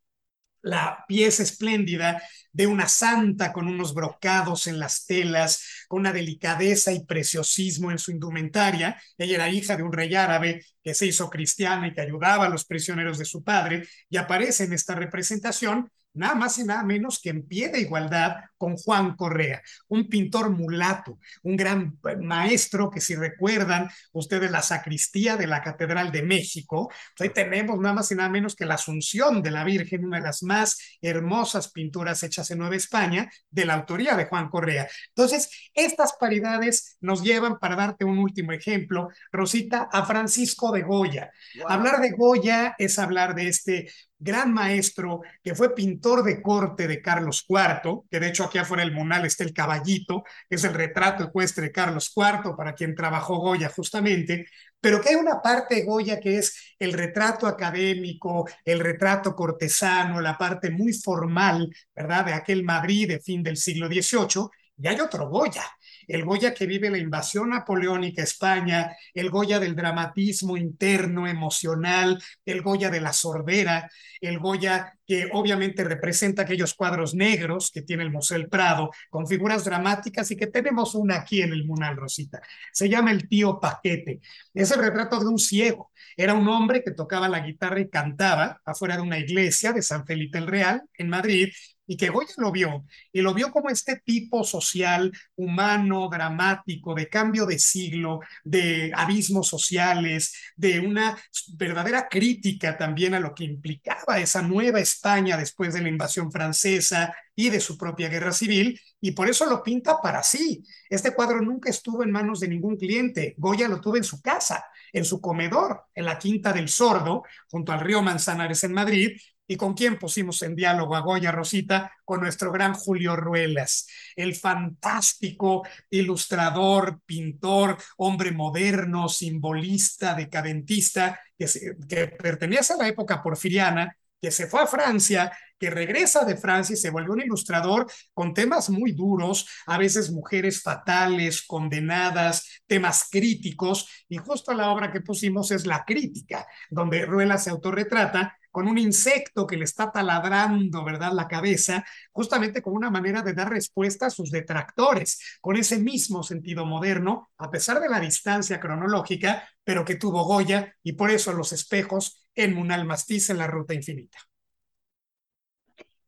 la 0.64 1.06
pieza 1.08 1.44
espléndida 1.44 2.24
de 2.52 2.66
una 2.66 2.88
santa 2.88 3.54
con 3.54 3.68
unos 3.68 3.94
brocados 3.94 4.66
en 4.66 4.80
las 4.80 5.06
telas, 5.06 5.86
con 5.88 6.00
una 6.00 6.12
delicadeza 6.12 6.92
y 6.92 7.06
preciosismo 7.06 7.92
en 7.92 8.00
su 8.00 8.10
indumentaria. 8.10 9.00
Ella 9.16 9.36
era 9.36 9.50
hija 9.50 9.78
de 9.78 9.84
un 9.84 9.94
rey 9.94 10.16
árabe 10.16 10.66
que 10.82 10.96
se 10.96 11.06
hizo 11.06 11.30
cristiana 11.30 11.88
y 11.88 11.94
que 11.94 12.02
ayudaba 12.02 12.48
a 12.48 12.50
los 12.50 12.66
prisioneros 12.66 13.20
de 13.20 13.26
su 13.26 13.44
padre 13.44 13.88
y 14.10 14.18
aparece 14.18 14.64
en 14.64 14.74
esta 14.74 14.96
representación 14.96 15.88
nada 16.14 16.34
más 16.34 16.58
y 16.58 16.64
nada 16.64 16.84
menos 16.84 17.20
que 17.20 17.30
en 17.30 17.48
pie 17.48 17.70
de 17.70 17.82
igualdad 17.82 18.38
con 18.64 18.78
Juan 18.78 19.18
Correa, 19.18 19.62
un 19.90 20.08
pintor 20.08 20.50
mulato, 20.50 21.20
un 21.42 21.58
gran 21.58 22.00
maestro 22.22 22.90
que 22.90 23.02
si 23.02 23.14
recuerdan 23.14 23.90
ustedes 24.14 24.50
la 24.52 24.62
sacristía 24.62 25.36
de 25.36 25.48
la 25.48 25.62
Catedral 25.62 26.14
de 26.14 26.24
México, 26.24 26.90
pues 27.18 27.28
ahí 27.28 27.34
tenemos 27.34 27.78
nada 27.78 27.96
más 27.96 28.10
y 28.14 28.16
nada 28.16 28.30
menos 28.30 28.56
que 28.56 28.66
la 28.66 28.76
Asunción 28.76 29.44
de 29.44 29.52
la 29.52 29.66
Virgen, 29.66 30.06
una 30.06 30.20
de 30.20 30.24
las 30.24 30.44
más 30.44 30.78
hermosas 31.02 31.74
pinturas 31.74 32.24
hechas 32.24 32.52
en 32.52 32.60
Nueva 32.60 32.78
España, 32.78 33.30
de 33.50 33.66
la 33.66 33.74
autoría 33.74 34.16
de 34.16 34.28
Juan 34.28 34.48
Correa. 34.48 34.88
Entonces, 35.10 35.50
estas 35.74 36.14
paridades 36.14 36.96
nos 37.02 37.22
llevan, 37.22 37.60
para 37.60 37.76
darte 37.76 38.06
un 38.06 38.18
último 38.18 38.54
ejemplo, 38.54 39.10
Rosita, 39.30 39.90
a 39.92 40.06
Francisco 40.06 40.72
de 40.72 40.84
Goya. 40.84 41.32
Wow. 41.58 41.70
Hablar 41.70 42.00
de 42.00 42.12
Goya 42.12 42.76
es 42.78 42.98
hablar 42.98 43.36
de 43.36 43.50
este 43.50 43.90
gran 44.24 44.54
maestro 44.54 45.22
que 45.44 45.54
fue 45.54 45.76
pintor 45.76 46.24
de 46.24 46.42
corte 46.42 46.88
de 46.88 47.02
Carlos 47.02 47.46
IV, 47.48 48.04
que 48.10 48.20
de 48.20 48.30
hecho 48.30 48.46
aquí 48.54 48.60
afuera 48.60 48.84
del 48.84 48.94
Munal 48.94 49.26
está 49.26 49.44
el 49.44 49.52
caballito, 49.52 50.24
que 50.48 50.56
es 50.58 50.64
el 50.64 50.76
retrato 50.76 51.24
ecuestre 51.24 51.64
de 51.66 51.72
Carlos 51.72 52.14
IV, 52.16 52.56
para 52.56 52.76
quien 52.76 52.94
trabajó 52.94 53.38
Goya 53.38 53.70
justamente, 53.70 54.46
pero 54.80 55.02
que 55.02 55.10
hay 55.10 55.16
una 55.16 55.42
parte 55.42 55.76
de 55.76 55.86
Goya 55.86 56.20
que 56.20 56.38
es 56.38 56.76
el 56.78 56.94
retrato 56.94 57.48
académico, 57.48 58.48
el 58.64 58.80
retrato 58.80 59.36
cortesano, 59.36 60.22
la 60.22 60.38
parte 60.38 60.70
muy 60.70 60.94
formal, 60.94 61.74
¿verdad?, 61.96 62.26
de 62.26 62.34
aquel 62.34 62.64
Madrid 62.64 63.08
de 63.08 63.20
fin 63.20 63.42
del 63.42 63.58
siglo 63.58 63.88
XVIII, 63.88 64.50
y 64.78 64.88
hay 64.88 65.00
otro 65.00 65.30
Goya, 65.30 65.64
el 66.08 66.26
Goya 66.26 66.54
que 66.54 66.66
vive 66.66 66.90
la 66.90 66.98
invasión 66.98 67.50
napoleónica 67.50 68.22
a 68.22 68.26
España, 68.26 68.96
el 69.14 69.30
Goya 69.30 69.60
del 69.60 69.76
dramatismo 69.76 70.58
interno, 70.58 71.28
emocional, 71.28 72.22
el 72.46 72.62
Goya 72.62 72.90
de 72.90 73.02
la 73.02 73.14
sordera, 73.14 73.90
el 74.22 74.40
Goya 74.40 74.94
que 75.06 75.28
obviamente 75.34 75.84
representa 75.84 76.44
aquellos 76.44 76.74
cuadros 76.74 77.14
negros 77.14 77.72
que 77.72 77.82
tiene 77.82 78.04
el 78.04 78.12
Museo 78.12 78.38
del 78.38 78.50
Prado, 78.50 78.92
con 79.10 79.28
figuras 79.28 79.66
dramáticas 79.66 80.32
y 80.32 80.38
que 80.38 80.48
tenemos 80.48 80.96
una 80.96 81.18
aquí 81.18 81.42
en 81.42 81.52
el 81.52 81.66
Munal 81.66 81.98
Rosita. 81.98 82.42
Se 82.72 82.88
llama 82.90 83.12
El 83.12 83.28
tío 83.28 83.60
Paquete. 83.60 84.22
Es 84.54 84.72
el 84.72 84.80
retrato 84.80 85.20
de 85.20 85.28
un 85.28 85.40
ciego. 85.40 85.92
Era 86.16 86.34
un 86.34 86.48
hombre 86.48 86.84
que 86.84 86.92
tocaba 86.92 87.28
la 87.28 87.40
guitarra 87.40 87.80
y 87.80 87.90
cantaba 87.90 88.62
afuera 88.66 88.96
de 88.96 89.02
una 89.02 89.20
iglesia 89.20 89.74
de 89.74 89.82
San 89.82 90.06
Felipe 90.06 90.38
el 90.38 90.48
Real, 90.48 90.84
en 90.98 91.10
Madrid, 91.10 91.50
y 91.86 91.98
que 91.98 92.10
Goya 92.10 92.34
lo 92.38 92.52
vio, 92.52 92.86
y 93.12 93.22
lo 93.22 93.34
vio 93.34 93.52
como 93.52 93.70
este 93.70 93.98
tipo 93.98 94.44
social, 94.44 95.12
humano, 95.36 96.08
dramático, 96.10 96.96
de 96.96 97.10
cambio 97.10 97.46
de 97.46 97.60
siglo, 97.60 98.22
de 98.44 98.92
abismos 98.96 99.48
sociales, 99.48 100.34
de 100.56 100.80
una 100.80 101.18
verdadera 101.56 102.08
crítica 102.10 102.78
también 102.78 103.14
a 103.14 103.20
lo 103.20 103.34
que 103.34 103.44
implicaba 103.44 104.20
esa 104.20 104.42
nueva 104.42 104.80
España 104.80 105.38
después 105.38 105.74
de 105.74 105.82
la 105.82 105.90
invasión 105.90 106.32
francesa 106.32 107.14
y 107.36 107.50
de 107.50 107.60
su 107.60 107.78
propia 107.78 108.10
guerra 108.10 108.32
civil, 108.32 108.80
y 109.02 109.12
por 109.12 109.28
eso 109.28 109.46
lo 109.46 109.64
pinta 109.64 110.00
para 110.02 110.24
sí. 110.24 110.64
Este 110.90 111.14
cuadro 111.14 111.42
nunca 111.42 111.70
estuvo 111.70 112.04
en 112.04 112.12
manos 112.12 112.40
de 112.40 112.48
ningún 112.48 112.78
cliente, 112.78 113.34
Goya 113.38 113.68
lo 113.68 113.82
tuvo 113.82 113.98
en 113.98 114.04
su 114.04 114.22
casa, 114.22 114.64
en 114.94 115.04
su 115.04 115.20
comedor, 115.20 115.86
en 115.96 116.06
la 116.06 116.20
Quinta 116.20 116.54
del 116.54 116.70
Sordo, 116.70 117.24
junto 117.50 117.72
al 117.72 117.80
río 117.80 118.02
Manzanares 118.02 118.64
en 118.64 118.74
Madrid, 118.74 119.18
¿Y 119.46 119.58
con 119.58 119.74
quién 119.74 120.00
pusimos 120.00 120.42
en 120.44 120.56
diálogo 120.56 120.96
a 120.96 121.02
Goya 121.02 121.32
Rosita? 121.32 121.92
Con 122.06 122.22
nuestro 122.22 122.52
gran 122.52 122.74
Julio 122.74 123.16
Ruelas, 123.16 123.88
el 124.16 124.36
fantástico 124.36 125.68
ilustrador, 125.90 127.02
pintor, 127.06 127.78
hombre 127.98 128.32
moderno, 128.32 129.10
simbolista, 129.10 130.14
decadentista, 130.14 131.20
que, 131.38 132.08
pertenece 132.08 132.74
a 132.74 132.78
la 132.78 132.88
época 132.88 133.22
porfiriana, 133.22 133.98
que 134.22 134.32
se 134.32 134.48
fue 134.48 134.62
a 134.62 134.68
Francia, 134.68 135.34
que 135.60 135.70
regresa 135.70 136.24
de 136.24 136.38
Francia 136.38 136.76
y 136.76 136.78
se 136.78 136.90
volvió 136.90 137.12
un 137.12 137.22
ilustrador 137.22 137.86
con 138.14 138.34
temas 138.34 138.70
muy 138.70 138.94
duros, 138.94 139.46
a 139.66 139.78
veces 139.78 140.12
mujeres 140.12 140.62
fatales, 140.62 141.42
condenadas, 141.46 142.62
temas 142.66 143.10
críticos, 143.12 143.90
y 144.08 144.18
justo 144.18 144.54
la 144.54 144.72
obra 144.72 144.94
que 144.94 145.02
pusimos 145.02 145.52
es 145.52 145.66
La 145.66 145.84
Crítica, 145.84 146.48
donde 146.70 147.06
Ruela 147.06 147.38
se 147.38 147.50
autorretrata 147.50 148.38
con 148.54 148.68
un 148.68 148.78
insecto 148.78 149.48
que 149.48 149.58
le 149.58 149.64
está 149.64 149.92
taladrando, 149.92 150.86
¿verdad?, 150.86 151.12
la 151.12 151.28
cabeza, 151.28 151.84
justamente 152.12 152.62
como 152.62 152.76
una 152.76 152.92
manera 152.92 153.24
de 153.24 153.34
dar 153.34 153.50
respuesta 153.50 154.06
a 154.06 154.12
sus 154.12 154.30
detractores, 154.30 155.40
con 155.42 155.58
ese 155.58 155.80
mismo 155.80 156.22
sentido 156.22 156.64
moderno, 156.64 157.32
a 157.38 157.50
pesar 157.50 157.80
de 157.80 157.90
la 157.90 158.00
distancia 158.00 158.60
cronológica, 158.60 159.50
pero 159.64 159.84
que 159.84 159.96
tuvo 159.96 160.24
Goya, 160.24 160.76
y 160.84 160.94
por 160.94 161.10
eso 161.10 161.34
los 161.34 161.52
espejos 161.52 162.28
en 162.36 162.54
Munal 162.54 162.86
Mastiz 162.86 163.32
en 163.32 163.40
la 163.40 163.48
Ruta 163.48 163.74
Infinita. 163.74 164.20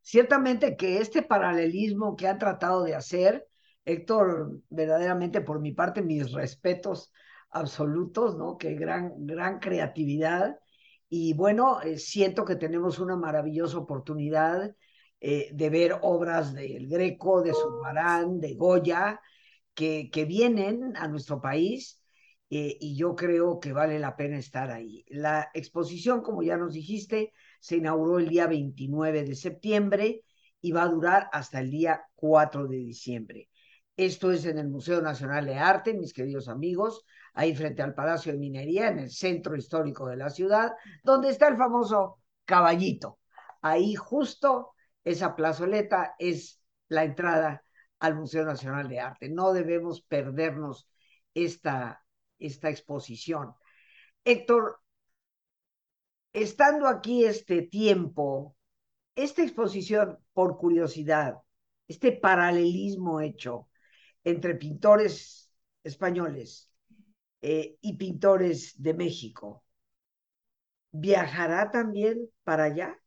Ciertamente 0.02 0.78
que 0.78 1.00
este 1.00 1.24
paralelismo 1.24 2.16
que 2.16 2.28
ha 2.28 2.38
tratado 2.38 2.84
de 2.84 2.94
hacer, 2.94 3.48
Héctor, 3.86 4.62
verdaderamente 4.70 5.42
por 5.42 5.60
mi 5.60 5.72
parte, 5.72 6.04
mis 6.04 6.32
respetos 6.32 7.12
absolutos, 7.50 8.38
¿no? 8.38 8.58
Qué 8.60 8.76
gran, 8.76 9.14
gran 9.26 9.58
creatividad 9.58 10.60
y 11.18 11.32
bueno, 11.32 11.82
eh, 11.82 11.98
siento 11.98 12.44
que 12.44 12.58
tenemos 12.58 13.00
una 13.00 13.16
maravillosa 13.16 13.78
oportunidad 13.78 14.76
eh, 15.22 15.50
de 15.54 15.70
ver 15.70 15.98
obras 16.02 16.54
del 16.54 16.90
Greco, 16.90 17.42
de 17.42 17.54
Zurbarán, 17.54 18.42
de 18.42 18.56
Goya, 18.56 19.22
que, 19.74 20.10
que 20.12 20.26
vienen 20.26 20.94
a 20.98 21.08
nuestro 21.08 21.40
país 21.40 22.04
eh, 22.50 22.76
y 22.82 22.98
yo 22.98 23.16
creo 23.16 23.62
que 23.62 23.72
vale 23.72 23.98
la 23.98 24.18
pena 24.18 24.38
estar 24.38 24.70
ahí. 24.72 25.06
La 25.08 25.50
exposición, 25.54 26.22
como 26.22 26.44
ya 26.44 26.58
nos 26.58 26.74
dijiste, 26.74 27.32
se 27.62 27.78
inauguró 27.78 28.20
el 28.20 28.28
día 28.28 28.48
29 28.48 29.24
de 29.24 29.36
septiembre 29.36 30.22
y 30.60 30.74
va 30.74 30.84
a 30.84 30.90
durar 30.90 31.30
hasta 31.32 31.62
el 31.62 31.72
día 31.72 32.02
4 32.16 32.68
de 32.68 32.76
diciembre. 32.76 33.48
Esto 33.96 34.34
es 34.34 34.44
en 34.44 34.58
el 34.58 34.68
Museo 34.68 35.02
Nacional 35.02 35.46
de 35.46 35.56
Arte, 35.56 35.94
mis 35.94 36.12
queridos 36.12 36.50
amigos 36.50 37.06
ahí 37.36 37.54
frente 37.54 37.82
al 37.82 37.94
Palacio 37.94 38.32
de 38.32 38.40
Minería, 38.40 38.88
en 38.88 39.00
el 39.00 39.12
centro 39.12 39.56
histórico 39.56 40.08
de 40.08 40.18
la 40.18 40.30
ciudad, 40.30 40.74
donde 41.04 41.30
está 41.30 41.48
el 41.50 41.58
famoso 41.58 42.20
caballito. 42.46 43.20
Ahí 43.62 43.96
justo 43.96 44.72
esa 45.04 45.36
plazoleta 45.36 46.16
es 46.18 46.62
la 46.88 47.04
entrada 47.04 47.64
al 48.00 48.16
Museo 48.16 48.46
Nacional 48.46 48.88
de 48.88 49.00
Arte. 49.02 49.30
No 49.30 49.52
debemos 49.52 50.02
perdernos 50.02 50.90
esta, 51.34 52.04
esta 52.40 52.70
exposición. 52.70 53.54
Héctor, 54.24 54.80
estando 56.32 56.88
aquí 56.88 57.26
este 57.26 57.64
tiempo, 57.64 58.56
esta 59.16 59.44
exposición, 59.44 60.20
por 60.34 60.58
curiosidad, 60.58 61.36
este 61.88 62.14
paralelismo 62.14 63.20
hecho 63.20 63.70
entre 64.24 64.56
pintores 64.56 65.52
españoles 65.84 66.72
eh, 67.42 67.78
y 67.82 67.98
pintores 67.98 68.82
de 68.82 68.94
México. 68.94 69.64
¿Viajará 70.92 71.72
también 71.72 72.30
para 72.44 72.66
allá? 72.66 72.98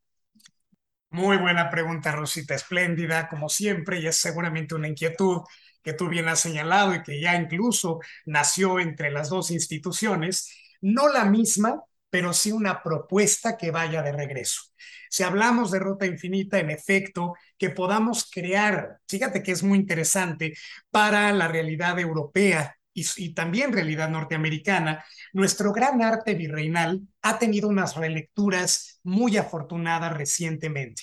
Muy 1.10 1.38
buena 1.38 1.70
pregunta, 1.70 2.12
Rosita, 2.12 2.54
espléndida, 2.54 3.28
como 3.28 3.48
siempre, 3.48 3.98
y 4.00 4.06
es 4.06 4.16
seguramente 4.16 4.74
una 4.74 4.88
inquietud 4.88 5.40
que 5.82 5.94
tú 5.94 6.08
bien 6.08 6.28
has 6.28 6.40
señalado 6.40 6.94
y 6.94 7.02
que 7.02 7.20
ya 7.20 7.34
incluso 7.34 8.00
nació 8.26 8.78
entre 8.78 9.10
las 9.10 9.30
dos 9.30 9.50
instituciones, 9.50 10.52
no 10.82 11.08
la 11.08 11.24
misma, 11.24 11.82
pero 12.10 12.34
sí 12.34 12.52
una 12.52 12.82
propuesta 12.82 13.56
que 13.56 13.70
vaya 13.70 14.02
de 14.02 14.12
regreso. 14.12 14.60
Si 15.08 15.22
hablamos 15.22 15.70
de 15.70 15.78
ruta 15.78 16.04
infinita, 16.04 16.58
en 16.58 16.70
efecto, 16.70 17.34
que 17.56 17.70
podamos 17.70 18.30
crear, 18.30 18.98
fíjate 19.08 19.42
que 19.42 19.52
es 19.52 19.62
muy 19.62 19.78
interesante 19.78 20.54
para 20.90 21.32
la 21.32 21.48
realidad 21.48 21.98
europea 21.98 22.77
y, 23.00 23.24
y, 23.24 23.34
también 23.34 23.72
realidad 23.72 24.08
norteamericana, 24.08 25.04
nuestro 25.32 25.72
gran 25.72 26.02
arte 26.02 26.34
virreinal 26.34 27.00
ha 27.22 27.38
tenido 27.38 27.68
unas 27.68 27.96
relecturas 27.96 29.00
muy 29.02 29.36
afortunadas 29.36 30.16
recientemente. 30.16 31.02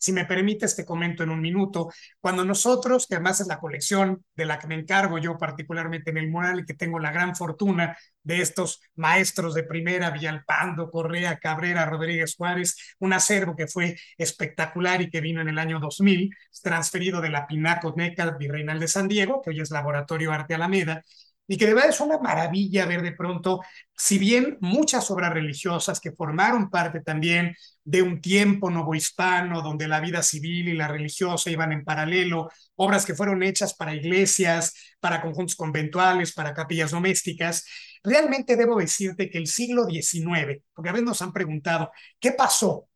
Si 0.00 0.12
me 0.14 0.24
permites, 0.24 0.74
te 0.74 0.86
comento 0.86 1.22
en 1.22 1.28
un 1.28 1.42
minuto, 1.42 1.90
cuando 2.20 2.42
nosotros, 2.42 3.06
que 3.06 3.16
además 3.16 3.40
es 3.40 3.48
la 3.48 3.60
colección 3.60 4.24
de 4.34 4.46
la 4.46 4.58
que 4.58 4.66
me 4.66 4.74
encargo 4.74 5.18
yo 5.18 5.36
particularmente 5.36 6.08
en 6.08 6.16
el 6.16 6.30
mural 6.30 6.60
y 6.60 6.64
que 6.64 6.72
tengo 6.72 6.98
la 6.98 7.12
gran 7.12 7.36
fortuna 7.36 7.98
de 8.22 8.40
estos 8.40 8.80
maestros 8.94 9.54
de 9.54 9.64
primera, 9.64 10.10
Villalpando, 10.10 10.90
Correa, 10.90 11.38
Cabrera, 11.38 11.84
Rodríguez 11.84 12.34
Juárez, 12.34 12.96
un 12.98 13.12
acervo 13.12 13.54
que 13.54 13.66
fue 13.66 13.94
espectacular 14.16 15.02
y 15.02 15.10
que 15.10 15.20
vino 15.20 15.42
en 15.42 15.50
el 15.50 15.58
año 15.58 15.78
2000, 15.80 16.34
transferido 16.62 17.20
de 17.20 17.28
la 17.28 17.46
Pinacoteca 17.46 18.30
Virreinal 18.38 18.80
de 18.80 18.88
San 18.88 19.06
Diego, 19.06 19.42
que 19.42 19.50
hoy 19.50 19.60
es 19.60 19.70
Laboratorio 19.70 20.32
Arte 20.32 20.54
Alameda, 20.54 21.02
y 21.50 21.56
que 21.56 21.66
de 21.66 21.74
verdad 21.74 21.90
es 21.90 22.00
una 22.00 22.18
maravilla 22.18 22.86
ver 22.86 23.02
de 23.02 23.10
pronto, 23.10 23.60
si 23.96 24.18
bien 24.18 24.56
muchas 24.60 25.10
obras 25.10 25.32
religiosas 25.32 25.98
que 25.98 26.12
formaron 26.12 26.70
parte 26.70 27.00
también 27.00 27.56
de 27.82 28.02
un 28.02 28.20
tiempo 28.20 28.70
novohispano 28.70 29.60
donde 29.60 29.88
la 29.88 29.98
vida 29.98 30.22
civil 30.22 30.68
y 30.68 30.74
la 30.74 30.86
religiosa 30.86 31.50
iban 31.50 31.72
en 31.72 31.84
paralelo, 31.84 32.50
obras 32.76 33.04
que 33.04 33.16
fueron 33.16 33.42
hechas 33.42 33.74
para 33.74 33.92
iglesias, 33.94 34.74
para 35.00 35.20
conjuntos 35.20 35.56
conventuales, 35.56 36.32
para 36.34 36.54
capillas 36.54 36.92
domésticas, 36.92 37.64
realmente 38.04 38.54
debo 38.54 38.78
decirte 38.78 39.28
que 39.28 39.38
el 39.38 39.48
siglo 39.48 39.86
XIX, 39.86 40.62
porque 40.72 40.90
a 40.90 40.92
veces 40.92 41.06
nos 41.06 41.20
han 41.20 41.32
preguntado, 41.32 41.90
¿qué 42.20 42.30
pasó? 42.30 42.89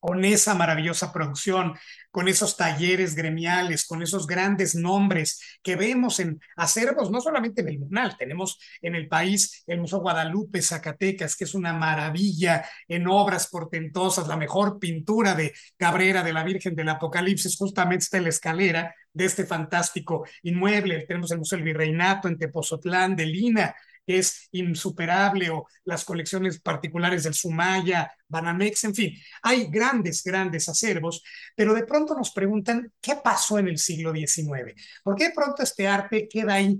Con 0.00 0.24
esa 0.24 0.54
maravillosa 0.54 1.12
producción, 1.12 1.74
con 2.10 2.26
esos 2.26 2.56
talleres 2.56 3.14
gremiales, 3.14 3.86
con 3.86 4.02
esos 4.02 4.26
grandes 4.26 4.74
nombres 4.74 5.58
que 5.62 5.76
vemos 5.76 6.18
en 6.18 6.40
acervos, 6.56 7.10
no 7.10 7.20
solamente 7.20 7.60
en 7.60 7.68
el 7.68 7.78
Munal, 7.78 8.16
tenemos 8.18 8.58
en 8.82 8.94
el 8.94 9.06
país 9.06 9.62
el 9.66 9.80
Museo 9.80 10.00
Guadalupe, 10.00 10.62
Zacatecas, 10.62 11.36
que 11.36 11.44
es 11.44 11.54
una 11.54 11.72
maravilla 11.72 12.64
en 12.88 13.06
obras 13.06 13.48
portentosas, 13.48 14.26
la 14.26 14.36
mejor 14.36 14.78
pintura 14.78 15.34
de 15.34 15.52
Cabrera 15.76 16.22
de 16.22 16.32
la 16.32 16.42
Virgen 16.42 16.74
del 16.74 16.88
Apocalipsis, 16.88 17.56
justamente 17.56 18.04
está 18.04 18.16
en 18.16 18.24
la 18.24 18.30
escalera 18.30 18.94
de 19.12 19.24
este 19.24 19.44
fantástico 19.44 20.26
inmueble, 20.42 21.04
tenemos 21.06 21.30
el 21.30 21.38
Museo 21.38 21.58
del 21.58 21.64
Virreinato 21.64 22.28
en 22.28 22.38
Tepozotlán, 22.38 23.16
de 23.16 23.26
Lina, 23.26 23.74
es 24.06 24.48
insuperable, 24.52 25.50
o 25.50 25.66
las 25.84 26.04
colecciones 26.04 26.60
particulares 26.60 27.24
del 27.24 27.34
Sumaya, 27.34 28.12
Banamex, 28.28 28.84
en 28.84 28.94
fin, 28.94 29.14
hay 29.42 29.66
grandes, 29.70 30.22
grandes 30.24 30.68
acervos, 30.68 31.22
pero 31.54 31.74
de 31.74 31.84
pronto 31.84 32.14
nos 32.14 32.32
preguntan, 32.32 32.92
¿qué 33.00 33.16
pasó 33.22 33.58
en 33.58 33.68
el 33.68 33.78
siglo 33.78 34.12
XIX? 34.12 34.74
¿Por 35.02 35.14
qué 35.16 35.28
de 35.28 35.34
pronto 35.34 35.62
este 35.62 35.86
arte 35.88 36.28
queda 36.28 36.54
ahí, 36.54 36.78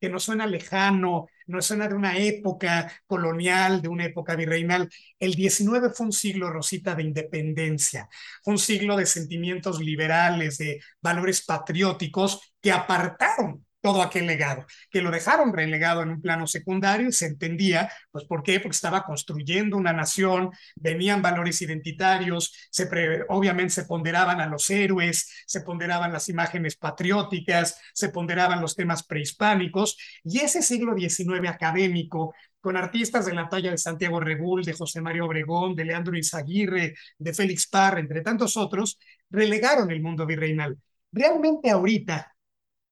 que 0.00 0.08
nos 0.08 0.24
suena 0.24 0.46
lejano, 0.46 1.26
nos 1.46 1.66
suena 1.66 1.86
de 1.86 1.94
una 1.94 2.16
época 2.16 2.90
colonial, 3.06 3.82
de 3.82 3.88
una 3.88 4.06
época 4.06 4.34
virreinal? 4.36 4.88
El 5.18 5.34
XIX 5.34 5.92
fue 5.94 6.06
un 6.06 6.12
siglo, 6.12 6.50
Rosita, 6.50 6.94
de 6.94 7.02
independencia, 7.02 8.08
un 8.46 8.58
siglo 8.58 8.96
de 8.96 9.06
sentimientos 9.06 9.80
liberales, 9.80 10.58
de 10.58 10.80
valores 11.02 11.44
patrióticos 11.44 12.54
que 12.60 12.72
apartaron 12.72 13.66
todo 13.80 14.02
aquel 14.02 14.26
legado, 14.26 14.66
que 14.90 15.02
lo 15.02 15.10
dejaron 15.10 15.52
relegado 15.52 16.02
en 16.02 16.10
un 16.10 16.20
plano 16.20 16.46
secundario 16.46 17.08
y 17.08 17.12
se 17.12 17.26
entendía, 17.26 17.90
pues 18.10 18.24
¿por 18.24 18.42
qué? 18.42 18.60
Porque 18.60 18.74
estaba 18.74 19.04
construyendo 19.04 19.76
una 19.76 19.92
nación, 19.92 20.50
venían 20.76 21.22
valores 21.22 21.62
identitarios, 21.62 22.54
se 22.70 22.86
pre, 22.86 23.24
obviamente 23.28 23.74
se 23.74 23.84
ponderaban 23.84 24.40
a 24.40 24.46
los 24.46 24.68
héroes, 24.70 25.44
se 25.46 25.62
ponderaban 25.62 26.12
las 26.12 26.28
imágenes 26.28 26.76
patrióticas, 26.76 27.80
se 27.94 28.10
ponderaban 28.10 28.60
los 28.60 28.76
temas 28.76 29.02
prehispánicos, 29.04 29.96
y 30.24 30.40
ese 30.40 30.62
siglo 30.62 30.94
XIX 30.96 31.48
académico, 31.48 32.34
con 32.60 32.76
artistas 32.76 33.24
de 33.26 33.34
la 33.34 33.48
talla 33.48 33.70
de 33.70 33.78
Santiago 33.78 34.20
Regul, 34.20 34.62
de 34.64 34.74
José 34.74 35.00
María 35.00 35.24
Obregón, 35.24 35.74
de 35.74 35.86
Leandro 35.86 36.16
Izaguirre, 36.16 36.94
de 37.18 37.34
Félix 37.34 37.66
Parra, 37.68 38.00
entre 38.00 38.20
tantos 38.20 38.56
otros, 38.56 38.98
relegaron 39.30 39.90
el 39.90 40.02
mundo 40.02 40.26
virreinal. 40.26 40.76
Realmente 41.12 41.70
ahorita 41.70 42.34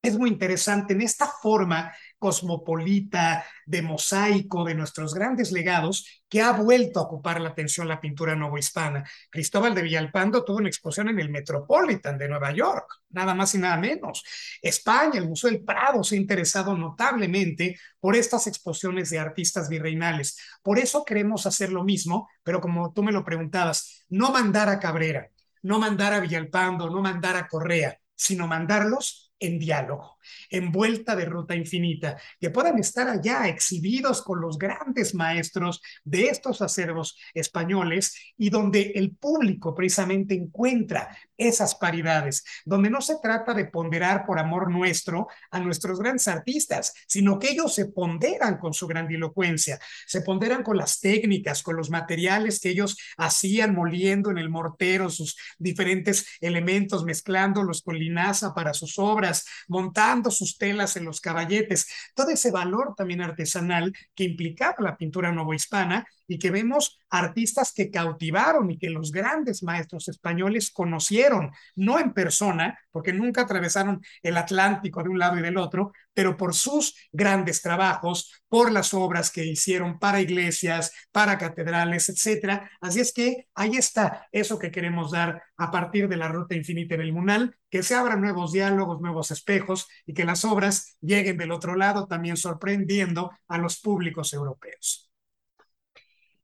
es 0.00 0.16
muy 0.16 0.30
interesante 0.30 0.92
en 0.92 1.02
esta 1.02 1.26
forma 1.26 1.92
cosmopolita, 2.18 3.44
de 3.66 3.82
mosaico 3.82 4.64
de 4.64 4.74
nuestros 4.74 5.12
grandes 5.12 5.50
legados, 5.50 6.24
que 6.28 6.40
ha 6.40 6.52
vuelto 6.52 7.00
a 7.00 7.02
ocupar 7.02 7.40
la 7.40 7.50
atención 7.50 7.88
la 7.88 8.00
pintura 8.00 8.36
novohispana. 8.36 9.04
Cristóbal 9.30 9.74
de 9.74 9.82
Villalpando 9.82 10.44
tuvo 10.44 10.58
una 10.58 10.68
exposición 10.68 11.08
en 11.08 11.20
el 11.20 11.30
Metropolitan 11.30 12.16
de 12.16 12.28
Nueva 12.28 12.52
York, 12.52 12.86
nada 13.10 13.34
más 13.34 13.54
y 13.54 13.58
nada 13.58 13.76
menos. 13.76 14.24
España, 14.62 15.18
el 15.18 15.28
Museo 15.28 15.50
del 15.50 15.64
Prado 15.64 16.04
se 16.04 16.14
ha 16.14 16.18
interesado 16.18 16.76
notablemente 16.76 17.78
por 17.98 18.14
estas 18.14 18.46
exposiciones 18.46 19.10
de 19.10 19.18
artistas 19.18 19.68
virreinales. 19.68 20.38
Por 20.62 20.78
eso 20.78 21.04
queremos 21.04 21.44
hacer 21.46 21.72
lo 21.72 21.82
mismo, 21.84 22.28
pero 22.44 22.60
como 22.60 22.92
tú 22.92 23.02
me 23.02 23.12
lo 23.12 23.24
preguntabas, 23.24 24.04
no 24.08 24.30
mandar 24.30 24.68
a 24.68 24.78
Cabrera, 24.78 25.28
no 25.62 25.78
mandar 25.80 26.14
a 26.14 26.20
Villalpando, 26.20 26.88
no 26.88 27.02
mandar 27.02 27.36
a 27.36 27.48
Correa, 27.48 27.98
sino 28.14 28.46
mandarlos 28.46 29.27
en 29.40 29.58
diálogo, 29.58 30.17
en 30.50 30.72
vuelta 30.72 31.16
de 31.16 31.24
ruta 31.24 31.54
infinita, 31.54 32.16
que 32.40 32.50
puedan 32.50 32.78
estar 32.78 33.08
allá 33.08 33.48
exhibidos 33.48 34.22
con 34.22 34.40
los 34.40 34.58
grandes 34.58 35.14
maestros 35.14 35.80
de 36.04 36.26
estos 36.26 36.62
acervos 36.62 37.18
españoles 37.34 38.14
y 38.36 38.50
donde 38.50 38.92
el 38.94 39.16
público 39.16 39.74
precisamente 39.74 40.34
encuentra 40.34 41.16
esas 41.36 41.74
paridades, 41.76 42.44
donde 42.64 42.90
no 42.90 43.00
se 43.00 43.16
trata 43.22 43.54
de 43.54 43.66
ponderar 43.66 44.26
por 44.26 44.38
amor 44.38 44.70
nuestro 44.70 45.28
a 45.50 45.60
nuestros 45.60 46.00
grandes 46.00 46.26
artistas, 46.28 46.92
sino 47.06 47.38
que 47.38 47.50
ellos 47.50 47.74
se 47.74 47.86
ponderan 47.86 48.58
con 48.58 48.74
su 48.74 48.86
grandilocuencia, 48.86 49.78
se 50.06 50.22
ponderan 50.22 50.62
con 50.62 50.76
las 50.76 51.00
técnicas, 51.00 51.62
con 51.62 51.76
los 51.76 51.90
materiales 51.90 52.60
que 52.60 52.70
ellos 52.70 52.96
hacían 53.16 53.74
moliendo 53.74 54.30
en 54.30 54.38
el 54.38 54.50
mortero 54.50 55.10
sus 55.10 55.36
diferentes 55.58 56.26
elementos, 56.40 57.04
mezclándolos 57.04 57.82
con 57.82 57.98
linaza 57.98 58.54
para 58.54 58.74
sus 58.74 58.98
obras 58.98 59.44
montando 59.68 60.17
sus 60.30 60.58
telas 60.58 60.96
en 60.96 61.04
los 61.04 61.20
caballetes, 61.20 61.88
todo 62.14 62.30
ese 62.30 62.50
valor 62.50 62.94
también 62.96 63.20
artesanal 63.22 63.92
que 64.14 64.24
implicaba 64.24 64.76
la 64.80 64.96
pintura 64.96 65.32
novohispana 65.32 66.06
y 66.28 66.38
que 66.38 66.50
vemos 66.50 67.00
artistas 67.10 67.72
que 67.72 67.90
cautivaron 67.90 68.70
y 68.70 68.78
que 68.78 68.90
los 68.90 69.10
grandes 69.10 69.62
maestros 69.62 70.08
españoles 70.08 70.70
conocieron, 70.70 71.50
no 71.74 71.98
en 71.98 72.12
persona, 72.12 72.78
porque 72.92 73.12
nunca 73.12 73.42
atravesaron 73.42 74.00
el 74.22 74.36
Atlántico 74.36 75.02
de 75.02 75.08
un 75.08 75.18
lado 75.18 75.38
y 75.38 75.42
del 75.42 75.56
otro, 75.56 75.92
pero 76.12 76.36
por 76.36 76.54
sus 76.54 76.94
grandes 77.12 77.62
trabajos, 77.62 78.32
por 78.48 78.70
las 78.70 78.92
obras 78.92 79.30
que 79.30 79.44
hicieron 79.44 79.98
para 79.98 80.20
iglesias, 80.20 80.92
para 81.12 81.38
catedrales, 81.38 82.08
etcétera. 82.08 82.70
Así 82.80 83.00
es 83.00 83.12
que 83.12 83.46
ahí 83.54 83.76
está 83.76 84.26
eso 84.32 84.58
que 84.58 84.70
queremos 84.70 85.12
dar 85.12 85.42
a 85.56 85.70
partir 85.70 86.08
de 86.08 86.16
la 86.16 86.28
ruta 86.28 86.54
infinita 86.54 86.94
en 86.94 87.02
el 87.02 87.12
Munal, 87.12 87.56
que 87.70 87.82
se 87.82 87.94
abran 87.94 88.20
nuevos 88.20 88.52
diálogos, 88.52 89.00
nuevos 89.00 89.30
espejos 89.30 89.86
y 90.06 90.14
que 90.14 90.24
las 90.24 90.44
obras 90.44 90.96
lleguen 91.00 91.36
del 91.38 91.52
otro 91.52 91.74
lado 91.76 92.06
también 92.06 92.36
sorprendiendo 92.36 93.30
a 93.46 93.58
los 93.58 93.80
públicos 93.80 94.32
europeos. 94.32 95.07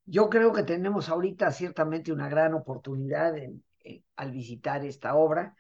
Yo 0.07 0.29
creo 0.29 0.53
que 0.53 0.63
tenemos 0.63 1.09
ahorita 1.09 1.51
ciertamente 1.51 2.13
una 2.13 2.29
gran 2.29 2.55
oportunidad 2.55 3.37
en, 3.37 3.65
en, 3.81 4.05
al 4.17 4.33
visitar 4.33 4.85
esta 4.85 5.15
obra 5.15 5.55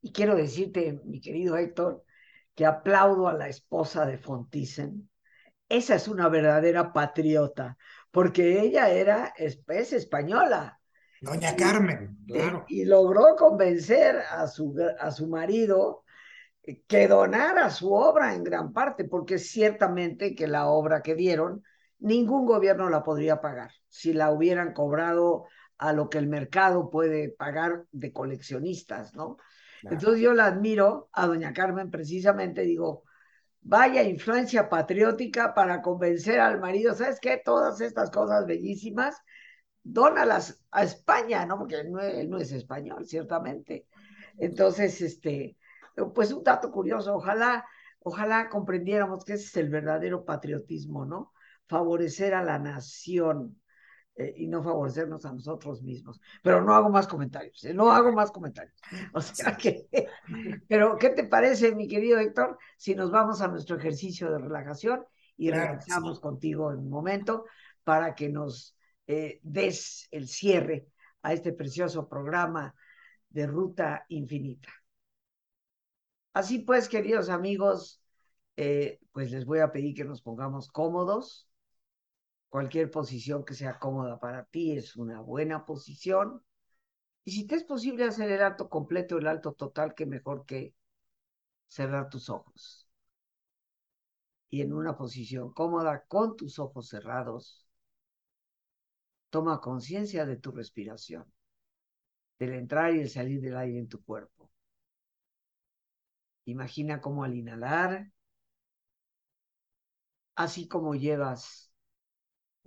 y 0.00 0.12
quiero 0.12 0.36
decirte, 0.36 1.00
mi 1.04 1.20
querido 1.20 1.56
Héctor, 1.56 2.04
que 2.54 2.66
aplaudo 2.66 3.28
a 3.28 3.34
la 3.34 3.48
esposa 3.48 4.06
de 4.06 4.18
Fontisen. 4.18 5.08
Esa 5.68 5.96
es 5.96 6.08
una 6.08 6.28
verdadera 6.28 6.92
patriota, 6.92 7.76
porque 8.10 8.60
ella 8.60 8.90
era 8.90 9.32
es, 9.36 9.60
es 9.68 9.92
española. 9.92 10.80
Doña 11.20 11.56
Carmen, 11.56 12.16
claro. 12.26 12.64
Y, 12.68 12.82
y, 12.82 12.84
logró 12.84 13.34
convencer 13.36 14.16
a 14.30 14.46
su, 14.46 14.74
a 14.98 15.10
su 15.10 15.28
marido 15.28 16.04
que 16.86 17.08
donara 17.08 17.70
su 17.70 17.92
obra 17.92 18.34
en 18.34 18.44
gran 18.44 18.72
parte, 18.72 19.04
porque 19.04 19.38
ciertamente 19.38 20.34
que 20.34 20.46
la 20.46 20.68
obra 20.68 21.02
que 21.02 21.14
dieron 21.14 21.64
ningún 21.98 22.46
gobierno 22.46 22.88
la 22.90 23.02
podría 23.02 23.40
pagar 23.40 23.70
si 23.88 24.12
la 24.12 24.30
hubieran 24.30 24.72
cobrado 24.72 25.46
a 25.78 25.92
lo 25.92 26.08
que 26.08 26.18
el 26.18 26.26
mercado 26.26 26.90
puede 26.90 27.30
pagar 27.30 27.84
de 27.92 28.12
coleccionistas, 28.12 29.14
¿no? 29.14 29.36
Claro. 29.80 29.96
Entonces 29.96 30.20
yo 30.20 30.32
la 30.32 30.46
admiro 30.46 31.08
a 31.12 31.26
doña 31.26 31.52
Carmen 31.52 31.90
precisamente, 31.90 32.62
digo, 32.62 33.04
vaya 33.60 34.02
influencia 34.02 34.68
patriótica 34.68 35.54
para 35.54 35.82
convencer 35.82 36.40
al 36.40 36.60
marido, 36.60 36.94
¿sabes 36.94 37.20
qué? 37.20 37.40
Todas 37.44 37.80
estas 37.80 38.10
cosas 38.10 38.46
bellísimas, 38.46 39.16
dónalas 39.82 40.64
a 40.70 40.82
España, 40.82 41.46
¿no? 41.46 41.58
Porque 41.58 41.76
él 41.76 41.92
no, 41.92 42.00
él 42.00 42.28
no 42.28 42.38
es 42.38 42.52
español, 42.52 43.06
ciertamente. 43.06 43.86
Entonces, 44.38 45.00
este, 45.00 45.56
pues 46.14 46.32
un 46.32 46.42
dato 46.42 46.70
curioso, 46.70 47.14
ojalá, 47.14 47.66
ojalá 48.00 48.48
comprendiéramos 48.48 49.24
que 49.24 49.34
ese 49.34 49.44
es 49.44 49.56
el 49.56 49.68
verdadero 49.68 50.24
patriotismo, 50.24 51.04
¿no? 51.04 51.32
Favorecer 51.68 52.34
a 52.34 52.42
la 52.42 52.58
nación 52.58 53.60
eh, 54.16 54.34
y 54.36 54.48
no 54.48 54.62
favorecernos 54.62 55.24
a 55.24 55.32
nosotros 55.32 55.82
mismos. 55.82 56.20
Pero 56.42 56.62
no 56.62 56.74
hago 56.74 56.90
más 56.90 57.06
comentarios, 57.06 57.62
¿eh? 57.64 57.72
no 57.72 57.92
hago 57.92 58.12
más 58.12 58.30
comentarios. 58.32 58.74
O 59.14 59.20
sea 59.20 59.56
que, 59.56 59.86
pero 60.66 60.96
¿qué 60.98 61.10
te 61.10 61.24
parece, 61.24 61.74
mi 61.74 61.86
querido 61.86 62.18
Héctor, 62.18 62.58
si 62.76 62.94
nos 62.94 63.10
vamos 63.10 63.40
a 63.40 63.48
nuestro 63.48 63.76
ejercicio 63.76 64.30
de 64.30 64.38
relajación 64.38 65.04
y 65.36 65.50
Claro, 65.50 65.66
regresamos 65.68 66.16
sí. 66.16 66.22
contigo 66.22 66.72
en 66.72 66.80
un 66.80 66.90
momento 66.90 67.44
para 67.84 68.14
que 68.14 68.28
nos 68.28 68.76
eh, 69.06 69.40
des 69.42 70.08
el 70.10 70.28
cierre 70.28 70.88
a 71.22 71.32
este 71.32 71.52
precioso 71.52 72.08
programa 72.08 72.74
de 73.30 73.46
Ruta 73.46 74.04
Infinita. 74.08 74.68
Así 76.32 76.60
pues, 76.60 76.88
queridos 76.88 77.28
amigos, 77.28 78.02
eh, 78.56 79.00
pues 79.12 79.30
les 79.30 79.44
voy 79.44 79.60
a 79.60 79.72
pedir 79.72 79.94
que 79.94 80.04
nos 80.04 80.22
pongamos 80.22 80.68
cómodos. 80.70 81.47
Cualquier 82.48 82.90
posición 82.90 83.44
que 83.44 83.54
sea 83.54 83.78
cómoda 83.78 84.18
para 84.18 84.44
ti 84.44 84.76
es 84.76 84.96
una 84.96 85.20
buena 85.20 85.64
posición. 85.66 86.42
Y 87.24 87.32
si 87.32 87.46
te 87.46 87.56
es 87.56 87.64
posible 87.64 88.04
hacer 88.04 88.30
el 88.30 88.42
alto 88.42 88.68
completo, 88.68 89.18
el 89.18 89.26
alto 89.26 89.52
total, 89.52 89.94
que 89.94 90.06
mejor 90.06 90.46
que 90.46 90.74
cerrar 91.68 92.08
tus 92.08 92.30
ojos. 92.30 92.88
Y 94.50 94.62
en 94.62 94.72
una 94.72 94.96
posición 94.96 95.52
cómoda, 95.52 96.04
con 96.06 96.36
tus 96.36 96.58
ojos 96.58 96.88
cerrados, 96.88 97.68
toma 99.30 99.60
conciencia 99.60 100.24
de 100.26 100.36
tu 100.36 100.50
respiración, 100.52 101.30
del 102.38 102.54
entrar 102.54 102.94
y 102.94 103.00
el 103.00 103.10
salir 103.10 103.40
del 103.40 103.56
aire 103.56 103.78
en 103.78 103.88
tu 103.88 104.02
cuerpo. 104.02 104.50
Imagina 106.46 107.00
cómo 107.00 107.24
al 107.24 107.34
inhalar, 107.36 108.10
así 110.34 110.66
como 110.66 110.94
llevas 110.94 111.67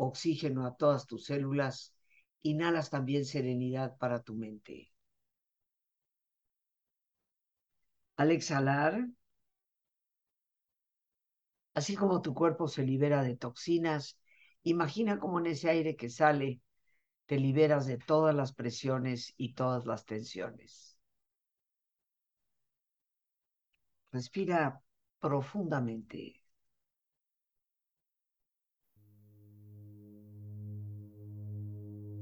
oxígeno 0.07 0.65
a 0.65 0.75
todas 0.77 1.07
tus 1.07 1.25
células, 1.25 1.93
inhalas 2.43 2.89
también 2.89 3.25
serenidad 3.25 3.97
para 3.97 4.23
tu 4.23 4.35
mente. 4.35 4.91
Al 8.15 8.31
exhalar, 8.31 9.05
así 11.73 11.95
como 11.97 12.21
tu 12.21 12.33
cuerpo 12.33 12.67
se 12.69 12.83
libera 12.83 13.23
de 13.23 13.35
toxinas, 13.35 14.17
imagina 14.63 15.19
cómo 15.19 15.39
en 15.39 15.47
ese 15.47 15.69
aire 15.69 15.95
que 15.97 16.09
sale 16.09 16.61
te 17.27 17.39
liberas 17.39 17.85
de 17.87 17.97
todas 17.99 18.35
las 18.35 18.53
presiones 18.53 19.33
y 19.37 19.53
todas 19.55 19.85
las 19.87 20.05
tensiones. 20.05 20.97
Respira 24.13 24.79
profundamente. 25.19 26.40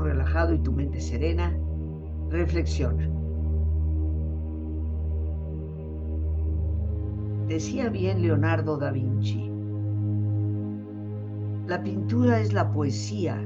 Relajado 0.00 0.54
y 0.54 0.58
tu 0.58 0.72
mente 0.72 1.00
serena, 1.00 1.56
reflexiona. 2.30 3.08
Decía 7.48 7.90
bien 7.90 8.22
Leonardo 8.22 8.78
da 8.78 8.90
Vinci, 8.90 9.50
la 11.66 11.82
pintura 11.82 12.40
es 12.40 12.52
la 12.52 12.72
poesía 12.72 13.42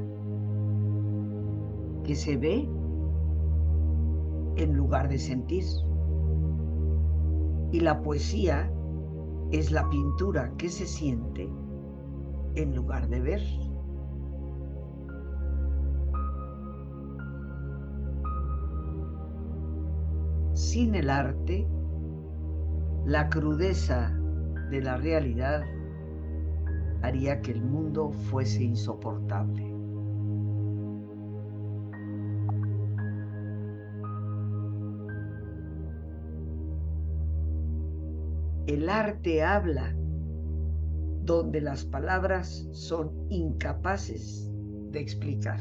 que 2.05 2.17
se 2.17 2.37
ve 2.37 2.69
en 4.57 4.75
lugar 4.75 5.09
de 5.09 5.19
sentir. 5.19 5.65
Y 7.71 7.81
la 7.81 8.03
poesía 8.03 8.73
es 9.53 9.71
la 9.71 9.89
pintura 9.89 10.53
que 10.57 10.69
se 10.69 10.87
siente 10.87 11.49
en 12.55 12.75
lugar 12.75 13.09
de 13.09 13.21
ver. 13.21 13.41
Sin 20.59 20.97
el 20.97 21.09
arte, 21.09 21.69
la 23.07 23.29
crudeza 23.31 24.13
de 24.71 24.83
la 24.83 24.97
realidad 24.97 25.63
haría 27.01 27.41
que 27.41 27.53
el 27.53 27.63
mundo 27.63 28.11
fuese 28.11 28.65
insoportable. 28.65 29.73
El 38.67 38.89
arte 38.89 39.45
habla 39.45 39.95
donde 41.23 41.61
las 41.61 41.85
palabras 41.85 42.69
son 42.73 43.13
incapaces 43.31 44.51
de 44.91 44.99
explicar. 44.99 45.61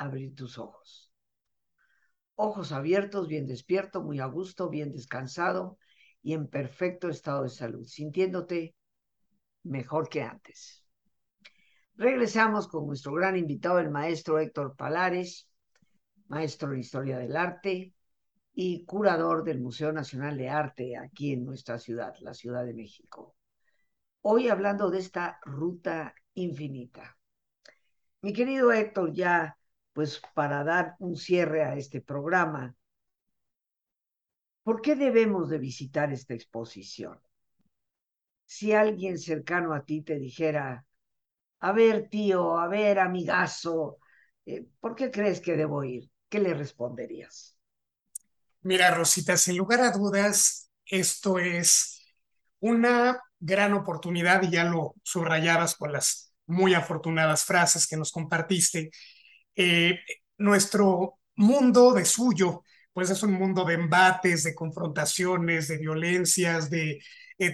abrir 0.00 0.34
tus 0.34 0.58
ojos. 0.58 1.12
Ojos 2.34 2.72
abiertos, 2.72 3.28
bien 3.28 3.46
despierto, 3.46 4.02
muy 4.02 4.18
a 4.18 4.26
gusto, 4.26 4.70
bien 4.70 4.92
descansado 4.92 5.78
y 6.22 6.32
en 6.32 6.48
perfecto 6.48 7.10
estado 7.10 7.42
de 7.42 7.50
salud, 7.50 7.84
sintiéndote 7.84 8.74
mejor 9.62 10.08
que 10.08 10.22
antes. 10.22 10.82
Regresamos 11.96 12.66
con 12.66 12.86
nuestro 12.86 13.12
gran 13.12 13.36
invitado, 13.36 13.78
el 13.78 13.90
maestro 13.90 14.38
Héctor 14.38 14.74
Palares, 14.74 15.50
maestro 16.28 16.70
de 16.70 16.80
Historia 16.80 17.18
del 17.18 17.36
Arte 17.36 17.94
y 18.54 18.86
curador 18.86 19.44
del 19.44 19.60
Museo 19.60 19.92
Nacional 19.92 20.38
de 20.38 20.48
Arte 20.48 20.96
aquí 20.96 21.34
en 21.34 21.44
nuestra 21.44 21.78
ciudad, 21.78 22.14
la 22.20 22.32
Ciudad 22.32 22.64
de 22.64 22.72
México. 22.72 23.36
Hoy 24.22 24.48
hablando 24.48 24.90
de 24.90 24.98
esta 24.98 25.38
ruta 25.44 26.14
infinita. 26.32 27.18
Mi 28.22 28.32
querido 28.32 28.72
Héctor, 28.72 29.12
ya 29.12 29.58
pues 29.92 30.20
para 30.34 30.64
dar 30.64 30.96
un 30.98 31.16
cierre 31.16 31.64
a 31.64 31.76
este 31.76 32.00
programa, 32.00 32.74
¿por 34.62 34.80
qué 34.80 34.94
debemos 34.94 35.48
de 35.48 35.58
visitar 35.58 36.12
esta 36.12 36.34
exposición? 36.34 37.18
Si 38.46 38.72
alguien 38.72 39.18
cercano 39.18 39.74
a 39.74 39.84
ti 39.84 40.02
te 40.02 40.18
dijera, 40.18 40.84
a 41.60 41.72
ver 41.72 42.08
tío, 42.08 42.58
a 42.58 42.68
ver 42.68 42.98
amigazo, 42.98 43.98
eh, 44.46 44.66
¿por 44.80 44.94
qué 44.94 45.10
crees 45.10 45.40
que 45.40 45.56
debo 45.56 45.84
ir? 45.84 46.10
¿Qué 46.28 46.40
le 46.40 46.54
responderías? 46.54 47.56
Mira, 48.62 48.90
Rosita, 48.90 49.36
sin 49.36 49.56
lugar 49.56 49.80
a 49.80 49.90
dudas, 49.90 50.70
esto 50.84 51.38
es 51.38 52.04
una 52.60 53.20
gran 53.38 53.72
oportunidad 53.72 54.42
y 54.42 54.50
ya 54.50 54.64
lo 54.64 54.94
subrayabas 55.02 55.76
con 55.76 55.92
las 55.92 56.34
muy 56.46 56.74
afortunadas 56.74 57.44
frases 57.44 57.86
que 57.86 57.96
nos 57.96 58.12
compartiste 58.12 58.90
eh, 59.62 60.00
nuestro 60.38 61.18
mundo 61.36 61.92
de 61.92 62.04
suyo, 62.06 62.64
pues 62.94 63.10
es 63.10 63.22
un 63.22 63.32
mundo 63.32 63.64
de 63.64 63.74
embates, 63.74 64.42
de 64.44 64.54
confrontaciones, 64.54 65.68
de 65.68 65.76
violencias, 65.78 66.70
de 66.70 67.00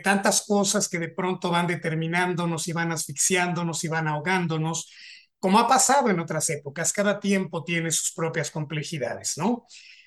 tantas 0.04 0.44
cosas 0.46 0.88
que 0.88 0.98
de 0.98 1.08
pronto 1.10 1.50
van 1.50 1.66
determinándonos 1.66 2.68
y 2.68 2.72
van 2.72 2.92
asfixiándonos 2.92 3.82
y 3.84 3.88
van 3.88 4.08
ahogándonos. 4.08 4.90
como 5.38 5.58
ha 5.58 5.68
pasado 5.68 6.10
en 6.10 6.20
otras 6.20 6.48
épocas, 6.50 6.92
cada 6.92 7.20
tiempo 7.20 7.62
tiene 7.64 7.90
sus 7.90 8.12
propias 8.12 8.50
complejidades, 8.50 9.34
¿no? 9.36 9.66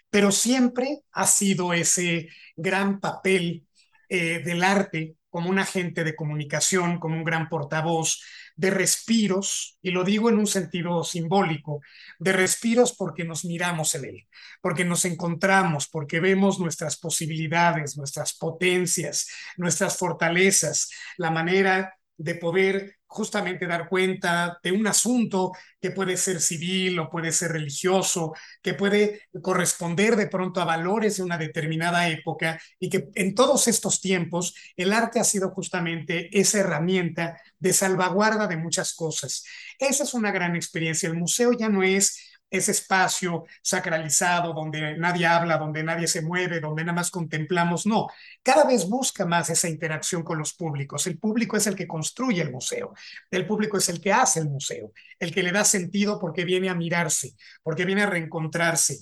Pero 0.10 0.32
siempre 0.32 1.02
ha 1.14 1.28
sido 1.28 1.74
ese 1.74 2.30
gran 2.56 3.00
papel 3.00 3.68
eh, 4.10 4.42
del 4.44 4.64
arte 4.64 5.16
como 5.30 5.50
un 5.50 5.60
agente 5.60 6.04
de 6.04 6.16
comunicación, 6.16 7.00
como 7.00 7.16
un 7.16 7.24
gran 7.24 7.50
portavoz, 7.50 8.22
de 8.56 8.72
respiros, 8.72 9.78
y 9.82 9.92
lo 9.92 10.04
digo 10.04 10.30
en 10.30 10.38
un 10.38 10.48
sentido 10.48 11.04
simbólico, 11.04 11.82
de 12.20 12.34
respiros 12.34 12.94
porque 12.96 13.24
nos 13.24 13.46
miramos 13.46 13.96
en 13.96 14.06
él, 14.06 14.28
porque 14.62 14.84
nos 14.84 15.06
encontramos, 15.06 15.88
porque 15.88 16.20
vemos 16.20 16.60
nuestras 16.60 16.98
posibilidades, 16.98 17.98
nuestras 17.98 18.34
potencias, 18.38 19.30
nuestras 19.58 19.98
fortalezas, 19.98 20.90
la 21.18 21.32
manera 21.32 21.96
de 22.18 22.36
poder 22.36 22.99
justamente 23.10 23.66
dar 23.68 23.90
cuenta 23.90 24.60
de 24.64 24.72
un 24.72 24.86
asunto 24.88 25.52
que 25.82 25.92
puede 25.92 26.16
ser 26.16 26.40
civil 26.42 27.00
o 27.00 27.10
puede 27.10 27.32
ser 27.32 27.52
religioso, 27.52 28.34
que 28.62 28.76
puede 28.76 29.24
corresponder 29.42 30.16
de 30.16 30.28
pronto 30.28 30.62
a 30.62 30.66
valores 30.66 31.18
de 31.18 31.24
una 31.24 31.38
determinada 31.38 32.08
época 32.08 32.62
y 32.80 32.90
que 32.90 33.10
en 33.16 33.34
todos 33.34 33.68
estos 33.68 34.00
tiempos 34.00 34.54
el 34.78 34.94
arte 34.94 35.20
ha 35.20 35.24
sido 35.24 35.50
justamente 35.50 36.30
esa 36.40 36.60
herramienta 36.60 37.42
de 37.58 37.74
salvaguarda 37.74 38.48
de 38.48 38.58
muchas 38.58 38.94
cosas. 38.94 39.44
Esa 39.80 40.04
es 40.04 40.14
una 40.14 40.32
gran 40.32 40.56
experiencia. 40.56 41.10
El 41.10 41.18
museo 41.18 41.52
ya 41.54 41.68
no 41.68 41.82
es 41.84 42.29
ese 42.50 42.72
espacio 42.72 43.46
sacralizado 43.62 44.54
donde 44.54 44.98
nadie 44.98 45.26
habla, 45.26 45.58
donde 45.58 45.84
nadie 45.84 46.08
se 46.08 46.22
mueve, 46.22 46.60
donde 46.60 46.84
nada 46.84 46.96
más 46.96 47.12
contemplamos. 47.12 47.86
No, 47.86 48.08
cada 48.44 48.66
vez 48.66 48.88
busca 48.88 49.26
más 49.26 49.50
esa 49.50 49.70
interacción 49.70 50.24
con 50.24 50.38
los 50.40 50.54
públicos. 50.54 51.06
El 51.08 51.18
público 51.20 51.58
es 51.58 51.68
el 51.68 51.76
que 51.76 51.88
construye 51.88 52.42
el 52.42 52.52
museo, 52.52 52.94
el 53.32 53.46
público 53.46 53.78
es 53.78 53.90
el 53.90 54.02
que 54.02 54.14
hace 54.14 54.40
el 54.40 54.50
museo, 54.50 54.92
el 55.20 55.34
que 55.34 55.44
le 55.44 55.52
da 55.52 55.64
sentido 55.64 56.20
porque 56.20 56.46
viene 56.46 56.70
a 56.70 56.76
mirarse, 56.76 57.36
porque 57.64 57.86
viene 57.86 58.04
a 58.04 58.10
reencontrarse. 58.10 59.00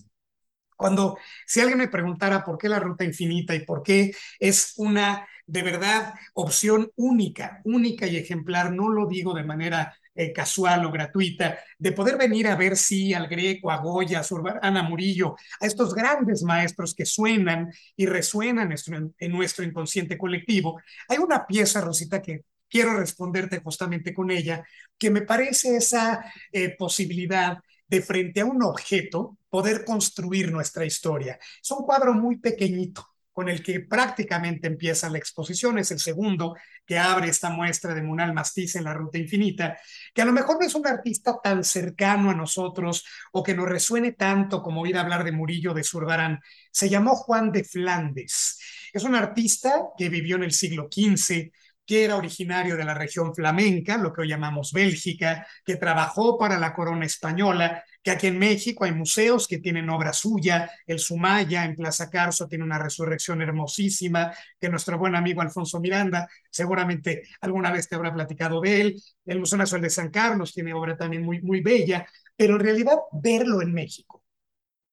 Cuando, 0.78 1.18
si 1.46 1.60
alguien 1.60 1.80
me 1.80 1.90
preguntara 1.90 2.46
por 2.46 2.58
qué 2.58 2.70
la 2.70 2.80
ruta 2.80 3.04
infinita 3.04 3.54
y 3.56 3.66
por 3.66 3.84
qué 3.84 4.13
es 4.40 4.74
una 4.78 5.28
de 5.46 5.63
verdad 5.63 6.13
opción 6.34 6.92
única, 6.96 7.62
única 7.66 8.08
y 8.08 8.18
ejemplar, 8.18 8.72
no 8.74 8.90
lo 8.90 9.08
digo 9.08 9.34
de 9.34 9.44
manera 9.44 9.94
eh, 10.13 10.34
casual 10.34 10.86
o 10.86 10.92
gratuita, 10.92 11.60
de 11.78 11.92
poder 11.92 12.18
venir 12.18 12.48
a 12.48 12.56
ver 12.56 12.76
si 12.76 13.13
al 13.13 13.28
Greco, 13.28 13.72
a 13.72 13.78
Goya, 13.78 14.22
a 14.22 14.68
Ana 14.68 14.84
Murillo, 14.84 15.36
a 15.62 15.66
estos 15.66 15.94
grandes 15.94 16.44
maestros 16.44 16.96
que 16.96 17.06
suenan 17.06 17.72
y 17.96 18.08
resuenan 18.08 18.74
en 19.20 19.32
nuestro 19.32 19.63
inconsciente 19.63 20.18
colectivo. 20.18 20.82
Hay 21.08 21.20
una 21.20 21.46
pieza, 21.46 21.82
Rosita, 21.82 22.22
que 22.22 22.42
quiero 22.70 22.96
responderte 22.98 23.60
justamente 23.60 24.13
con 24.13 24.32
ella, 24.32 24.66
que 24.98 25.10
me 25.12 25.22
parece 25.22 25.78
esa 25.78 26.24
eh, 26.52 26.76
posibilidad 26.78 27.60
de 27.88 28.02
frente 28.02 28.41
a 28.41 28.45
un 28.45 28.62
objeto 28.63 29.38
poder 29.50 29.86
construir 29.86 30.52
nuestra 30.52 30.86
historia. 30.86 31.39
Es 31.62 31.71
un 31.71 31.86
cuadro 31.86 32.13
muy 32.13 32.38
pequeñito, 32.38 33.06
con 33.38 33.50
el 33.50 33.62
que 33.62 33.82
prácticamente 33.82 34.65
empieza 34.65 35.12
la 35.12 35.19
exposición, 35.19 35.78
es 35.78 35.91
el 35.91 36.00
segundo 36.00 36.56
que 36.84 36.97
abre 36.97 37.30
esta 37.30 37.52
muestra 37.52 37.93
de 37.93 38.02
Munal 38.02 38.34
Mastiz 38.34 38.76
en 38.76 38.86
la 38.86 38.95
Ruta 38.95 39.19
Infinita, 39.19 39.78
que 40.12 40.23
a 40.23 40.26
lo 40.26 40.34
mejor 40.34 40.58
no 40.60 40.65
es 40.65 40.73
un 40.73 40.88
artista 40.88 41.38
tan 41.43 41.63
cercano 41.63 42.32
a 42.32 42.34
nosotros 42.34 43.06
o 43.32 43.43
que 43.43 43.54
nos 43.54 43.69
resuene 43.69 44.13
tanto 44.13 44.63
como 44.63 44.82
oír 44.82 44.97
hablar 44.97 45.23
de 45.23 45.34
Murillo 45.34 45.76
de 45.76 45.84
Zurbarán. 45.84 46.39
Se 46.71 46.89
llamó 46.89 47.15
Juan 47.15 47.52
de 47.52 47.63
Flandes. 47.63 48.60
Es 48.91 49.04
un 49.04 49.13
artista 49.13 49.84
que 49.95 50.10
vivió 50.10 50.38
en 50.38 50.43
el 50.43 50.52
siglo 50.52 50.89
XV, 50.91 51.52
que 51.88 52.04
era 52.04 52.17
originario 52.17 52.76
de 52.76 52.84
la 52.84 52.93
región 52.93 53.34
flamenca, 53.34 53.97
lo 53.97 54.12
que 54.13 54.21
hoy 54.21 54.28
llamamos 54.28 54.73
Bélgica, 54.73 55.47
que 55.65 55.78
trabajó 55.78 56.38
para 56.38 56.60
la 56.60 56.73
corona 56.73 57.06
española, 57.06 57.84
que 58.04 58.12
aquí 58.12 58.28
en 58.28 58.38
México 58.38 58.84
hay 58.84 58.91
museos 58.91 59.47
que 59.47 59.60
tienen 59.60 59.89
obra 59.89 60.12
suya, 60.12 60.69
el 60.86 61.00
Sumaya 61.00 61.63
en 61.63 61.76
Plaza 61.76 62.10
Carso 62.10 62.47
tiene 62.47 62.65
una 62.65 62.78
resurrección 62.78 63.41
hermosísima, 63.41 64.34
que 64.60 64.69
nuestro 64.69 64.97
buen 64.97 65.15
amigo 65.15 65.41
Alfonso 65.41 65.80
Miranda 65.80 66.28
seguramente 66.50 67.23
alguna 67.41 67.71
vez 67.71 67.88
te 67.88 67.95
habrá 67.95 68.13
platicado 68.13 68.60
de 68.60 68.82
él, 68.82 69.04
el 69.26 69.39
Museo 69.39 69.58
Nacional 69.58 69.84
de 69.84 69.89
San 69.89 70.12
Carlos 70.12 70.54
tiene 70.54 70.73
obra 70.73 70.97
también 70.97 71.23
muy, 71.23 71.41
muy 71.41 71.62
bella, 71.62 72.06
pero 72.36 72.56
en 72.56 72.60
realidad 72.60 72.97
verlo 73.13 73.62
en 73.62 73.73
México 73.73 74.27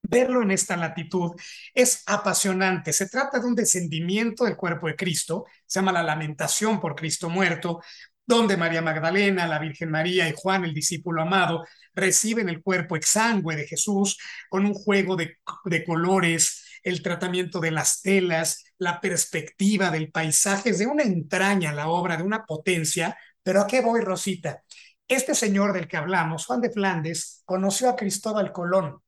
verlo 0.09 0.43
en 0.43 0.51
esta 0.51 0.77
latitud 0.77 1.33
es 1.73 2.03
apasionante. 2.07 2.93
Se 2.93 3.09
trata 3.09 3.40
de 3.40 3.47
un 3.47 3.55
descendimiento 3.55 4.45
del 4.45 4.57
cuerpo 4.57 4.87
de 4.87 4.97
Cristo, 4.97 5.47
se 5.67 5.81
llama 5.81 5.93
la 5.93 6.03
lamentación 6.03 6.81
por 6.81 6.95
Cristo 6.95 7.29
muerto, 7.29 7.81
donde 8.27 8.57
María 8.57 8.81
Magdalena, 8.81 9.47
la 9.47 9.59
Virgen 9.59 9.90
María 9.90 10.29
y 10.29 10.35
Juan, 10.37 10.64
el 10.64 10.75
discípulo 10.75 11.23
amado, 11.23 11.64
reciben 11.95 12.49
el 12.49 12.62
cuerpo 12.62 12.97
exangüe 12.97 13.57
de 13.57 13.67
Jesús 13.67 14.19
con 14.49 14.64
un 14.64 14.75
juego 14.75 15.17
de, 15.17 15.37
colores, 15.85 16.64
el 16.83 17.03
tratamiento 17.03 17.61
de 17.61 17.71
las 17.71 18.01
telas, 18.03 18.64
la 18.79 19.01
perspectiva 19.01 19.90
del 19.90 20.11
paisaje, 20.11 20.71
es 20.71 20.79
de 20.79 20.87
una 20.87 21.03
entraña 21.03 21.73
la 21.73 21.88
obra, 21.88 22.17
de 22.17 22.23
una 22.23 22.45
potencia. 22.45 23.17
Pero 23.43 23.61
¿a 23.61 23.67
qué 23.67 23.81
voy, 23.81 24.01
Rosita? 24.01 24.62
Este 25.07 25.35
señor 25.35 25.75
del 25.75 25.87
que 25.87 25.99
hablamos, 25.99 26.47
Juan 26.47 26.62
de 26.62 26.71
Flandes, 26.71 27.43
conoció 27.45 27.90
a 27.90 27.97
Cristóbal 27.97 28.53
Colón 28.53 29.03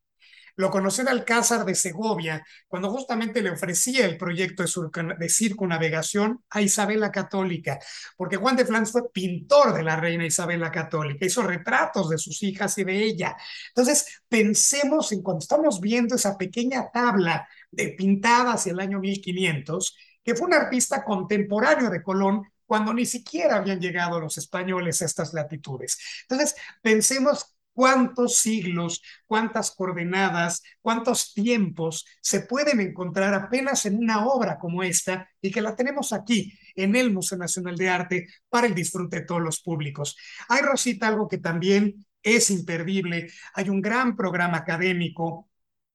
lo 0.56 0.70
conoció 0.70 1.08
Alcázar 1.08 1.64
de 1.64 1.74
Segovia, 1.74 2.44
cuando 2.66 2.90
justamente 2.90 3.42
le 3.42 3.50
ofrecía 3.50 4.06
el 4.06 4.16
proyecto 4.16 4.64
de, 4.64 5.14
de 5.18 5.28
circunnavegación 5.28 6.42
a 6.50 6.62
Isabel 6.62 7.00
la 7.00 7.10
Católica, 7.10 7.78
porque 8.16 8.36
Juan 8.36 8.56
de 8.56 8.64
Flandes 8.64 8.92
fue 8.92 9.10
pintor 9.12 9.74
de 9.74 9.82
la 9.82 9.96
reina 9.96 10.26
Isabel 10.26 10.60
la 10.60 10.70
Católica, 10.70 11.26
hizo 11.26 11.42
retratos 11.42 12.08
de 12.08 12.18
sus 12.18 12.42
hijas 12.42 12.76
y 12.78 12.84
de 12.84 13.04
ella. 13.04 13.36
Entonces, 13.68 14.22
pensemos 14.28 15.12
en 15.12 15.22
cuando 15.22 15.40
estamos 15.40 15.80
viendo 15.80 16.16
esa 16.16 16.36
pequeña 16.36 16.90
tabla 16.90 17.46
de 17.70 17.88
pintada 17.88 18.54
hacia 18.54 18.72
el 18.72 18.80
año 18.80 18.98
1500, 18.98 19.96
que 20.24 20.34
fue 20.34 20.46
un 20.48 20.54
artista 20.54 21.04
contemporáneo 21.04 21.90
de 21.90 22.02
Colón, 22.02 22.42
cuando 22.64 22.92
ni 22.92 23.06
siquiera 23.06 23.56
habían 23.56 23.80
llegado 23.80 24.18
los 24.20 24.38
españoles 24.38 25.00
a 25.00 25.04
estas 25.04 25.32
latitudes. 25.32 25.98
Entonces, 26.22 26.56
pensemos 26.82 27.55
cuántos 27.76 28.38
siglos, 28.38 29.02
cuántas 29.26 29.70
coordenadas, 29.70 30.62
cuántos 30.80 31.34
tiempos 31.34 32.06
se 32.22 32.40
pueden 32.40 32.80
encontrar 32.80 33.34
apenas 33.34 33.84
en 33.84 33.98
una 33.98 34.26
obra 34.26 34.58
como 34.58 34.82
esta 34.82 35.28
y 35.42 35.50
que 35.50 35.60
la 35.60 35.76
tenemos 35.76 36.14
aquí 36.14 36.58
en 36.74 36.96
el 36.96 37.12
Museo 37.12 37.36
Nacional 37.36 37.76
de 37.76 37.90
Arte 37.90 38.26
para 38.48 38.66
el 38.66 38.74
disfrute 38.74 39.20
de 39.20 39.26
todos 39.26 39.42
los 39.42 39.60
públicos. 39.60 40.16
Hay, 40.48 40.62
Rosita, 40.62 41.08
algo 41.08 41.28
que 41.28 41.36
también 41.36 42.06
es 42.22 42.50
imperdible. 42.50 43.30
Hay 43.52 43.68
un 43.68 43.82
gran 43.82 44.16
programa 44.16 44.56
académico 44.56 45.50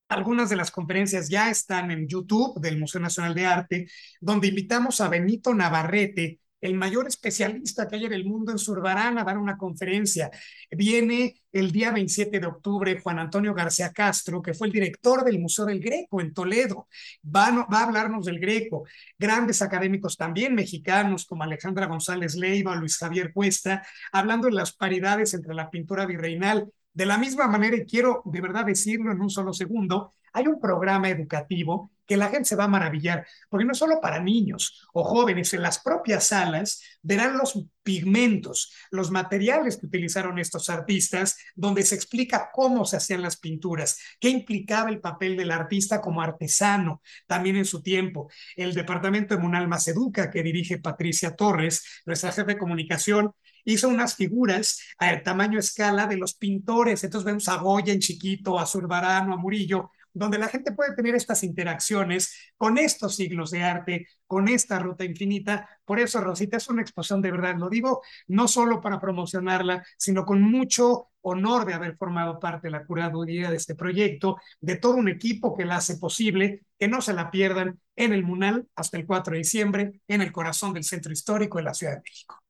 algunas 0.07 0.49
de 0.49 0.57
las 0.57 0.71
conferencias 0.71 1.29
ya 1.29 1.49
están 1.49 1.89
en 1.89 2.05
YouTube 2.05 2.59
del 2.59 2.77
Museo 2.77 2.99
Nacional 2.99 3.33
de 3.33 3.45
Arte, 3.45 3.87
donde 4.19 4.49
invitamos 4.49 4.99
a 4.99 5.07
Benito 5.07 5.53
Navarrete, 5.53 6.41
el 6.61 6.75
mayor 6.75 7.07
especialista 7.07 7.87
que 7.87 7.95
hay 7.95 8.05
en 8.05 8.13
el 8.13 8.25
mundo 8.25 8.51
en 8.51 8.59
Zurbarán 8.59 9.17
a 9.17 9.23
dar 9.23 9.37
una 9.37 9.57
conferencia. 9.57 10.29
Viene 10.69 11.41
el 11.51 11.71
día 11.71 11.91
27 11.91 12.39
de 12.39 12.45
octubre 12.45 12.99
Juan 13.01 13.19
Antonio 13.19 13.53
García 13.53 13.91
Castro, 13.91 14.41
que 14.41 14.53
fue 14.53 14.67
el 14.67 14.73
director 14.73 15.23
del 15.25 15.39
Museo 15.39 15.65
del 15.65 15.81
Greco 15.81 16.21
en 16.21 16.33
Toledo. 16.33 16.87
Va, 17.25 17.51
va 17.65 17.79
a 17.79 17.83
hablarnos 17.83 18.25
del 18.25 18.39
Greco. 18.39 18.85
Grandes 19.17 19.61
académicos 19.61 20.15
también 20.15 20.53
mexicanos 20.53 21.25
como 21.25 21.43
Alejandra 21.43 21.87
González 21.87 22.35
Leiva, 22.35 22.75
Luis 22.75 22.97
Javier 22.97 23.33
Cuesta, 23.33 23.83
hablando 24.11 24.47
de 24.47 24.53
las 24.53 24.71
paridades 24.71 25.33
entre 25.33 25.55
la 25.55 25.69
pintura 25.69 26.05
virreinal. 26.05 26.71
De 26.93 27.05
la 27.05 27.17
misma 27.17 27.47
manera, 27.47 27.75
y 27.77 27.85
quiero 27.85 28.21
de 28.25 28.41
verdad 28.41 28.65
decirlo 28.65 29.11
en 29.11 29.21
un 29.21 29.29
solo 29.29 29.53
segundo, 29.53 30.13
hay 30.33 30.47
un 30.47 30.59
programa 30.59 31.09
educativo 31.09 31.91
que 32.11 32.17
la 32.17 32.27
gente 32.27 32.43
se 32.43 32.57
va 32.57 32.65
a 32.65 32.67
maravillar, 32.67 33.25
porque 33.47 33.65
no 33.65 33.73
solo 33.73 34.01
para 34.01 34.19
niños 34.19 34.85
o 34.91 35.01
jóvenes, 35.01 35.53
en 35.53 35.61
las 35.61 35.79
propias 35.79 36.25
salas 36.25 36.81
verán 37.01 37.37
los 37.37 37.57
pigmentos, 37.83 38.73
los 38.91 39.11
materiales 39.11 39.77
que 39.77 39.85
utilizaron 39.85 40.37
estos 40.37 40.69
artistas, 40.69 41.37
donde 41.55 41.83
se 41.83 41.95
explica 41.95 42.49
cómo 42.51 42.83
se 42.83 42.97
hacían 42.97 43.21
las 43.21 43.37
pinturas, 43.37 43.97
qué 44.19 44.27
implicaba 44.27 44.89
el 44.89 44.99
papel 44.99 45.37
del 45.37 45.51
artista 45.51 46.01
como 46.01 46.21
artesano 46.21 47.01
también 47.27 47.55
en 47.55 47.63
su 47.63 47.81
tiempo. 47.81 48.29
El 48.57 48.73
departamento 48.73 49.33
de 49.33 49.41
Munalmas 49.41 49.87
Educa, 49.87 50.29
que 50.29 50.43
dirige 50.43 50.79
Patricia 50.79 51.33
Torres, 51.37 52.03
nuestra 52.05 52.33
jefe 52.33 52.55
de 52.55 52.57
comunicación, 52.57 53.31
hizo 53.63 53.87
unas 53.87 54.15
figuras 54.15 54.81
a 54.97 55.23
tamaño 55.23 55.59
escala 55.59 56.07
de 56.07 56.17
los 56.17 56.33
pintores. 56.33 57.05
Entonces 57.05 57.25
vemos 57.25 57.47
a 57.47 57.55
Goya 57.55 57.93
en 57.93 57.99
chiquito, 57.99 58.59
a 58.59 58.65
Zurbarano, 58.65 59.33
a 59.33 59.37
Murillo, 59.37 59.91
donde 60.13 60.37
la 60.37 60.47
gente 60.47 60.71
puede 60.71 60.95
tener 60.95 61.15
estas 61.15 61.43
interacciones 61.43 62.53
con 62.57 62.77
estos 62.77 63.15
siglos 63.15 63.51
de 63.51 63.63
arte, 63.63 64.07
con 64.27 64.47
esta 64.47 64.79
ruta 64.79 65.03
infinita. 65.05 65.67
Por 65.85 65.99
eso, 65.99 66.21
Rosita, 66.21 66.57
es 66.57 66.69
una 66.69 66.81
exposición 66.81 67.21
de 67.21 67.31
verdad. 67.31 67.55
Lo 67.57 67.69
digo 67.69 68.01
no 68.27 68.47
solo 68.47 68.81
para 68.81 68.99
promocionarla, 68.99 69.85
sino 69.97 70.25
con 70.25 70.41
mucho 70.41 71.09
honor 71.21 71.65
de 71.65 71.73
haber 71.73 71.97
formado 71.97 72.39
parte 72.39 72.67
de 72.67 72.71
la 72.71 72.85
curaduría 72.85 73.49
de 73.49 73.57
este 73.57 73.75
proyecto, 73.75 74.37
de 74.59 74.77
todo 74.77 74.95
un 74.95 75.07
equipo 75.07 75.55
que 75.55 75.65
la 75.65 75.77
hace 75.77 75.97
posible, 75.97 76.61
que 76.79 76.87
no 76.87 77.01
se 77.01 77.13
la 77.13 77.29
pierdan 77.29 77.79
en 77.95 78.13
el 78.13 78.23
Munal 78.23 78.67
hasta 78.75 78.97
el 78.97 79.05
4 79.05 79.33
de 79.33 79.39
diciembre, 79.39 80.01
en 80.07 80.21
el 80.21 80.31
corazón 80.31 80.73
del 80.73 80.83
centro 80.83 81.11
histórico 81.11 81.57
de 81.57 81.63
la 81.63 81.73
Ciudad 81.73 81.93
de 81.93 82.01
México. 82.01 82.41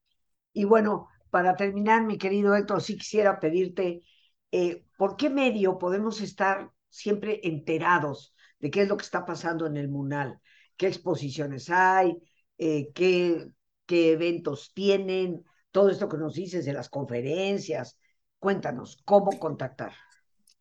Y 0.53 0.63
bueno, 0.63 1.07
para 1.29 1.55
terminar, 1.55 2.03
mi 2.03 2.17
querido 2.17 2.55
Héctor, 2.55 2.81
sí 2.81 2.97
quisiera 2.97 3.39
pedirte, 3.39 4.03
eh, 4.51 4.85
¿por 4.97 5.15
qué 5.15 5.29
medio 5.29 5.77
podemos 5.77 6.21
estar 6.21 6.71
siempre 6.91 7.39
enterados 7.43 8.35
de 8.59 8.69
qué 8.69 8.83
es 8.83 8.87
lo 8.87 8.97
que 8.97 9.03
está 9.03 9.25
pasando 9.25 9.65
en 9.65 9.77
el 9.77 9.89
MUNAL? 9.89 10.39
¿Qué 10.77 10.87
exposiciones 10.87 11.69
hay? 11.71 12.15
Eh, 12.59 12.91
qué, 12.93 13.47
¿Qué 13.87 14.11
eventos 14.11 14.71
tienen? 14.73 15.43
Todo 15.71 15.89
esto 15.89 16.07
que 16.07 16.17
nos 16.17 16.35
dices 16.35 16.65
de 16.65 16.73
las 16.73 16.89
conferencias. 16.89 17.97
Cuéntanos, 18.37 19.01
¿cómo 19.05 19.39
contactar? 19.39 19.93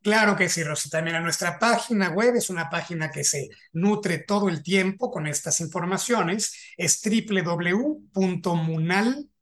Claro 0.01 0.35
que 0.35 0.49
sí, 0.49 0.63
Rosita. 0.63 1.01
Mira, 1.01 1.19
nuestra 1.19 1.59
página 1.59 2.09
web 2.09 2.35
es 2.35 2.49
una 2.49 2.69
página 2.69 3.11
que 3.11 3.23
se 3.23 3.49
nutre 3.73 4.17
todo 4.17 4.49
el 4.49 4.63
tiempo 4.63 5.11
con 5.11 5.27
estas 5.27 5.59
informaciones. 5.61 6.73
Es 6.75 7.01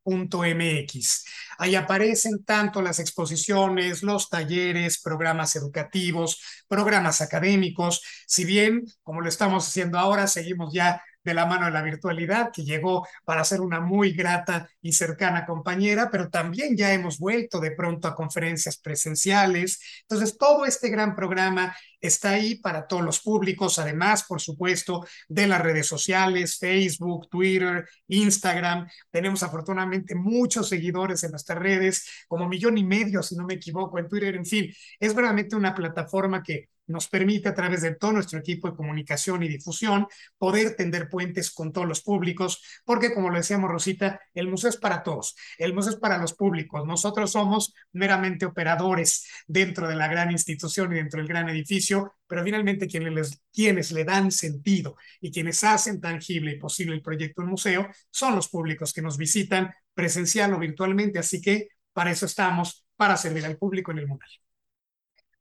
www.munal.mx. 0.06 1.26
Ahí 1.58 1.76
aparecen 1.76 2.44
tanto 2.44 2.82
las 2.82 3.00
exposiciones, 3.00 4.04
los 4.04 4.30
talleres, 4.30 5.02
programas 5.02 5.56
educativos, 5.56 6.42
programas 6.68 7.22
académicos. 7.22 8.02
Si 8.28 8.46
bien, 8.46 8.84
como 9.04 9.22
lo 9.22 9.30
estamos 9.30 9.68
haciendo 9.68 10.00
ahora, 10.00 10.28
seguimos 10.28 10.74
ya 10.74 11.02
de 11.24 11.34
la 11.34 11.46
mano 11.46 11.66
de 11.66 11.72
la 11.72 11.82
virtualidad, 11.82 12.52
que 12.54 12.64
llegó 12.64 13.08
para 13.26 13.44
ser 13.44 13.62
una 13.62 13.80
muy 13.80 14.14
grata 14.14 14.70
y 14.82 14.94
cercana 14.94 15.46
compañera, 15.46 16.10
pero 16.12 16.30
también 16.30 16.78
ya 16.78 16.94
hemos 16.94 17.20
vuelto 17.20 17.60
de 17.60 17.72
pronto 17.72 18.08
a 18.08 18.16
conferencias 18.16 18.78
presenciales. 18.78 19.80
Entonces, 20.02 20.38
todo 20.38 20.66
este 20.66 20.90
gran 20.90 21.16
programa 21.16 21.76
está 22.02 22.32
ahí 22.32 22.56
para 22.56 22.88
todos 22.88 23.04
los 23.04 23.20
públicos, 23.20 23.80
además, 23.80 24.24
por 24.24 24.40
supuesto, 24.42 25.06
de 25.28 25.48
las 25.48 25.62
redes 25.62 25.88
sociales, 25.88 26.58
Facebook, 26.58 27.30
Twitter, 27.30 27.88
Instagram. 28.08 28.88
Tenemos 29.12 29.44
afortunadamente 29.44 30.16
muchos 30.16 30.70
seguidores 30.70 31.24
en 31.24 31.32
nuestras 31.32 31.60
redes, 31.60 32.26
como 32.28 32.48
millón 32.48 32.78
y 32.78 32.84
medio, 32.84 33.22
si 33.24 33.36
no 33.36 33.46
me 33.46 33.56
equivoco, 33.56 34.00
en 34.00 34.08
Twitter. 34.08 34.36
En 34.36 34.46
fin, 34.46 34.74
es 35.00 35.14
realmente 35.16 35.56
una 35.56 35.76
plataforma 35.76 36.42
que 36.44 36.70
nos 36.90 37.08
permite 37.08 37.50
a 37.50 37.56
través 37.56 37.82
de 37.82 37.96
todo 37.96 38.14
nuestro 38.14 38.40
equipo 38.40 38.70
de 38.70 38.76
comunicación 38.76 39.44
y 39.44 39.48
difusión 39.48 40.08
poder 40.38 40.76
tender 40.76 41.10
puentes 41.10 41.52
con 41.52 41.72
todos 41.72 41.88
los 41.88 42.02
públicos, 42.02 42.62
porque 42.84 43.14
como 43.14 43.30
lo 43.30 43.38
decíamos 43.38 43.70
Rosita, 43.70 44.20
el 44.34 44.48
museo 44.48 44.70
es 44.70 44.78
para 44.78 45.04
todos, 45.04 45.36
el 45.58 45.74
museo 45.74 45.94
es 45.94 46.00
para 46.00 46.18
los 46.18 46.34
públicos, 46.34 46.86
nosotros 46.86 47.32
somos 47.32 47.74
meramente 47.94 48.46
operadores 48.46 49.28
dentro 49.48 49.88
de 49.88 49.96
la 49.96 50.08
gran 50.08 50.32
institución 50.32 50.92
y 50.92 50.96
dentro 50.96 51.20
del 51.20 51.28
gran 51.28 51.48
edificio, 51.50 52.16
pero 52.28 52.44
finalmente 52.44 52.88
quienes, 52.88 53.92
le 53.92 54.04
dan 54.04 54.32
sentido 54.32 54.96
y 55.22 55.32
quienes 55.32 55.64
hacen 55.64 56.02
tangible 56.02 56.52
y 56.52 56.60
posible 56.60 56.96
el 56.96 57.02
proyecto 57.02 57.42
del 57.42 57.52
museo 57.52 57.88
son 58.10 58.36
los 58.36 58.50
públicos 58.50 58.94
que 58.94 59.02
nos 59.02 59.18
visitan 59.18 59.72
presencial 59.94 60.54
o 60.54 60.60
virtualmente, 60.60 61.20
así 61.20 61.42
que 61.42 61.70
para 61.94 62.12
eso 62.12 62.26
estamos, 62.26 62.86
para 62.96 63.18
servir 63.18 63.46
al 63.46 63.58
público 63.58 63.92
en 63.92 64.00
el 64.00 64.08
mundo. 64.08 64.26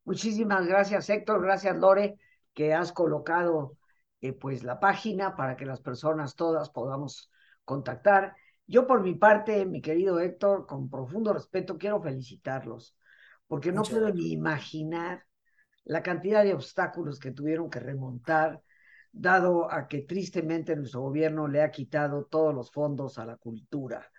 Muchísimas 0.09 0.67
gracias, 0.67 1.11
Héctor. 1.11 1.43
Gracias, 1.43 1.77
Lore, 1.77 2.19
que 2.55 2.73
has 2.73 2.93
colocado 2.93 3.77
eh, 4.23 4.33
pues 4.33 4.65
la 4.65 4.81
página 4.81 5.37
para 5.37 5.55
que 5.55 5.67
las 5.67 5.83
personas 5.83 6.35
todas 6.35 6.71
podamos 6.71 7.31
contactar. 7.67 8.35
Yo 8.67 8.87
por 8.87 9.03
mi 9.03 9.17
parte, 9.17 9.67
mi 9.67 9.83
querido 9.83 10.19
Héctor, 10.19 10.67
con 10.67 10.89
profundo 10.89 11.35
respeto, 11.35 11.77
quiero 11.77 12.01
felicitarlos, 12.01 12.97
porque 13.47 13.71
no 13.71 13.83
puedo 13.83 14.09
ni 14.09 14.33
imaginar 14.33 15.27
la 15.85 16.03
cantidad 16.03 16.43
de 16.43 16.55
obstáculos 16.55 17.19
que 17.19 17.33
tuvieron 17.33 17.69
que 17.69 17.81
remontar, 17.81 18.63
dado 19.13 19.71
a 19.71 19.89
que 19.89 20.05
tristemente 20.05 20.75
nuestro 20.75 21.03
gobierno 21.03 21.49
le 21.49 21.61
ha 21.61 21.71
quitado 21.71 22.25
todos 22.25 22.55
los 22.55 22.71
fondos 22.71 23.19
a 23.19 23.27
la 23.27 23.37
cultura. 23.37 24.11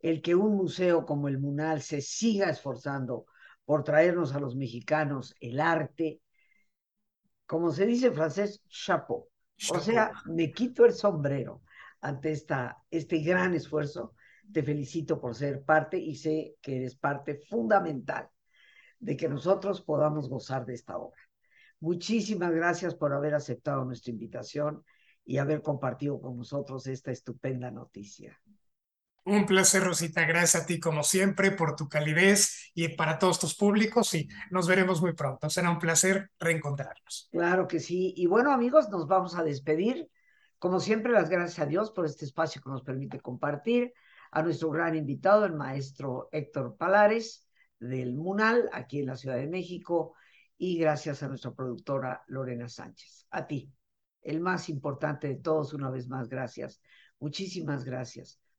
El 0.00 0.22
que 0.22 0.34
un 0.34 0.56
museo 0.56 1.04
como 1.04 1.28
el 1.28 1.36
MUNAL 1.36 1.82
se 1.82 2.00
siga 2.00 2.48
esforzando 2.48 3.26
por 3.66 3.84
traernos 3.84 4.34
a 4.34 4.40
los 4.40 4.56
mexicanos 4.56 5.34
el 5.40 5.60
arte. 5.60 6.22
Como 7.44 7.70
se 7.72 7.84
dice 7.84 8.06
en 8.06 8.14
francés, 8.14 8.62
chapeau. 8.68 9.28
O 9.70 9.80
sea, 9.80 10.12
me 10.26 10.50
quito 10.52 10.86
el 10.86 10.92
sombrero 10.92 11.62
ante 12.00 12.30
esta, 12.30 12.78
este 12.90 13.18
gran 13.18 13.54
esfuerzo. 13.54 14.14
Te 14.52 14.62
felicito 14.62 15.20
por 15.20 15.34
ser 15.34 15.64
parte 15.64 15.98
y 15.98 16.14
sé 16.14 16.56
que 16.62 16.76
eres 16.76 16.96
parte 16.96 17.34
fundamental 17.34 18.28
de 18.98 19.16
que 19.16 19.28
nosotros 19.28 19.82
podamos 19.82 20.28
gozar 20.28 20.64
de 20.64 20.74
esta 20.74 20.96
obra. 20.96 21.20
Muchísimas 21.80 22.52
gracias 22.52 22.94
por 22.94 23.12
haber 23.12 23.34
aceptado 23.34 23.84
nuestra 23.84 24.12
invitación 24.12 24.84
y 25.24 25.38
haber 25.38 25.60
compartido 25.60 26.20
con 26.20 26.36
nosotros 26.36 26.86
esta 26.86 27.10
estupenda 27.10 27.70
noticia. 27.70 28.40
Un 29.28 29.44
placer, 29.44 29.82
Rosita. 29.82 30.24
Gracias 30.24 30.62
a 30.62 30.66
ti, 30.66 30.78
como 30.78 31.02
siempre, 31.02 31.50
por 31.50 31.74
tu 31.74 31.88
calidez 31.88 32.70
y 32.74 32.86
para 32.90 33.18
todos 33.18 33.40
tus 33.40 33.56
públicos. 33.56 34.14
Y 34.14 34.28
nos 34.52 34.68
veremos 34.68 35.02
muy 35.02 35.14
pronto. 35.14 35.50
Será 35.50 35.68
un 35.68 35.80
placer 35.80 36.30
reencontrarnos. 36.38 37.28
Claro 37.32 37.66
que 37.66 37.80
sí. 37.80 38.14
Y 38.16 38.26
bueno, 38.26 38.52
amigos, 38.52 38.88
nos 38.88 39.08
vamos 39.08 39.34
a 39.34 39.42
despedir. 39.42 40.08
Como 40.60 40.78
siempre, 40.78 41.10
las 41.10 41.28
gracias 41.28 41.58
a 41.58 41.66
Dios 41.66 41.90
por 41.90 42.06
este 42.06 42.24
espacio 42.24 42.62
que 42.62 42.70
nos 42.70 42.82
permite 42.82 43.18
compartir. 43.18 43.92
A 44.30 44.42
nuestro 44.42 44.70
gran 44.70 44.94
invitado, 44.94 45.44
el 45.44 45.54
maestro 45.54 46.28
Héctor 46.30 46.76
Palares, 46.76 47.48
del 47.80 48.14
MUNAL, 48.14 48.70
aquí 48.72 49.00
en 49.00 49.06
la 49.06 49.16
Ciudad 49.16 49.38
de 49.38 49.48
México. 49.48 50.14
Y 50.56 50.78
gracias 50.78 51.24
a 51.24 51.28
nuestra 51.28 51.50
productora 51.50 52.22
Lorena 52.28 52.68
Sánchez. 52.68 53.26
A 53.30 53.44
ti, 53.44 53.72
el 54.22 54.38
más 54.38 54.68
importante 54.68 55.26
de 55.26 55.34
todos, 55.34 55.74
una 55.74 55.90
vez 55.90 56.06
más, 56.06 56.28
gracias. 56.28 56.80
Muchísimas 57.18 57.84
gracias 57.84 58.38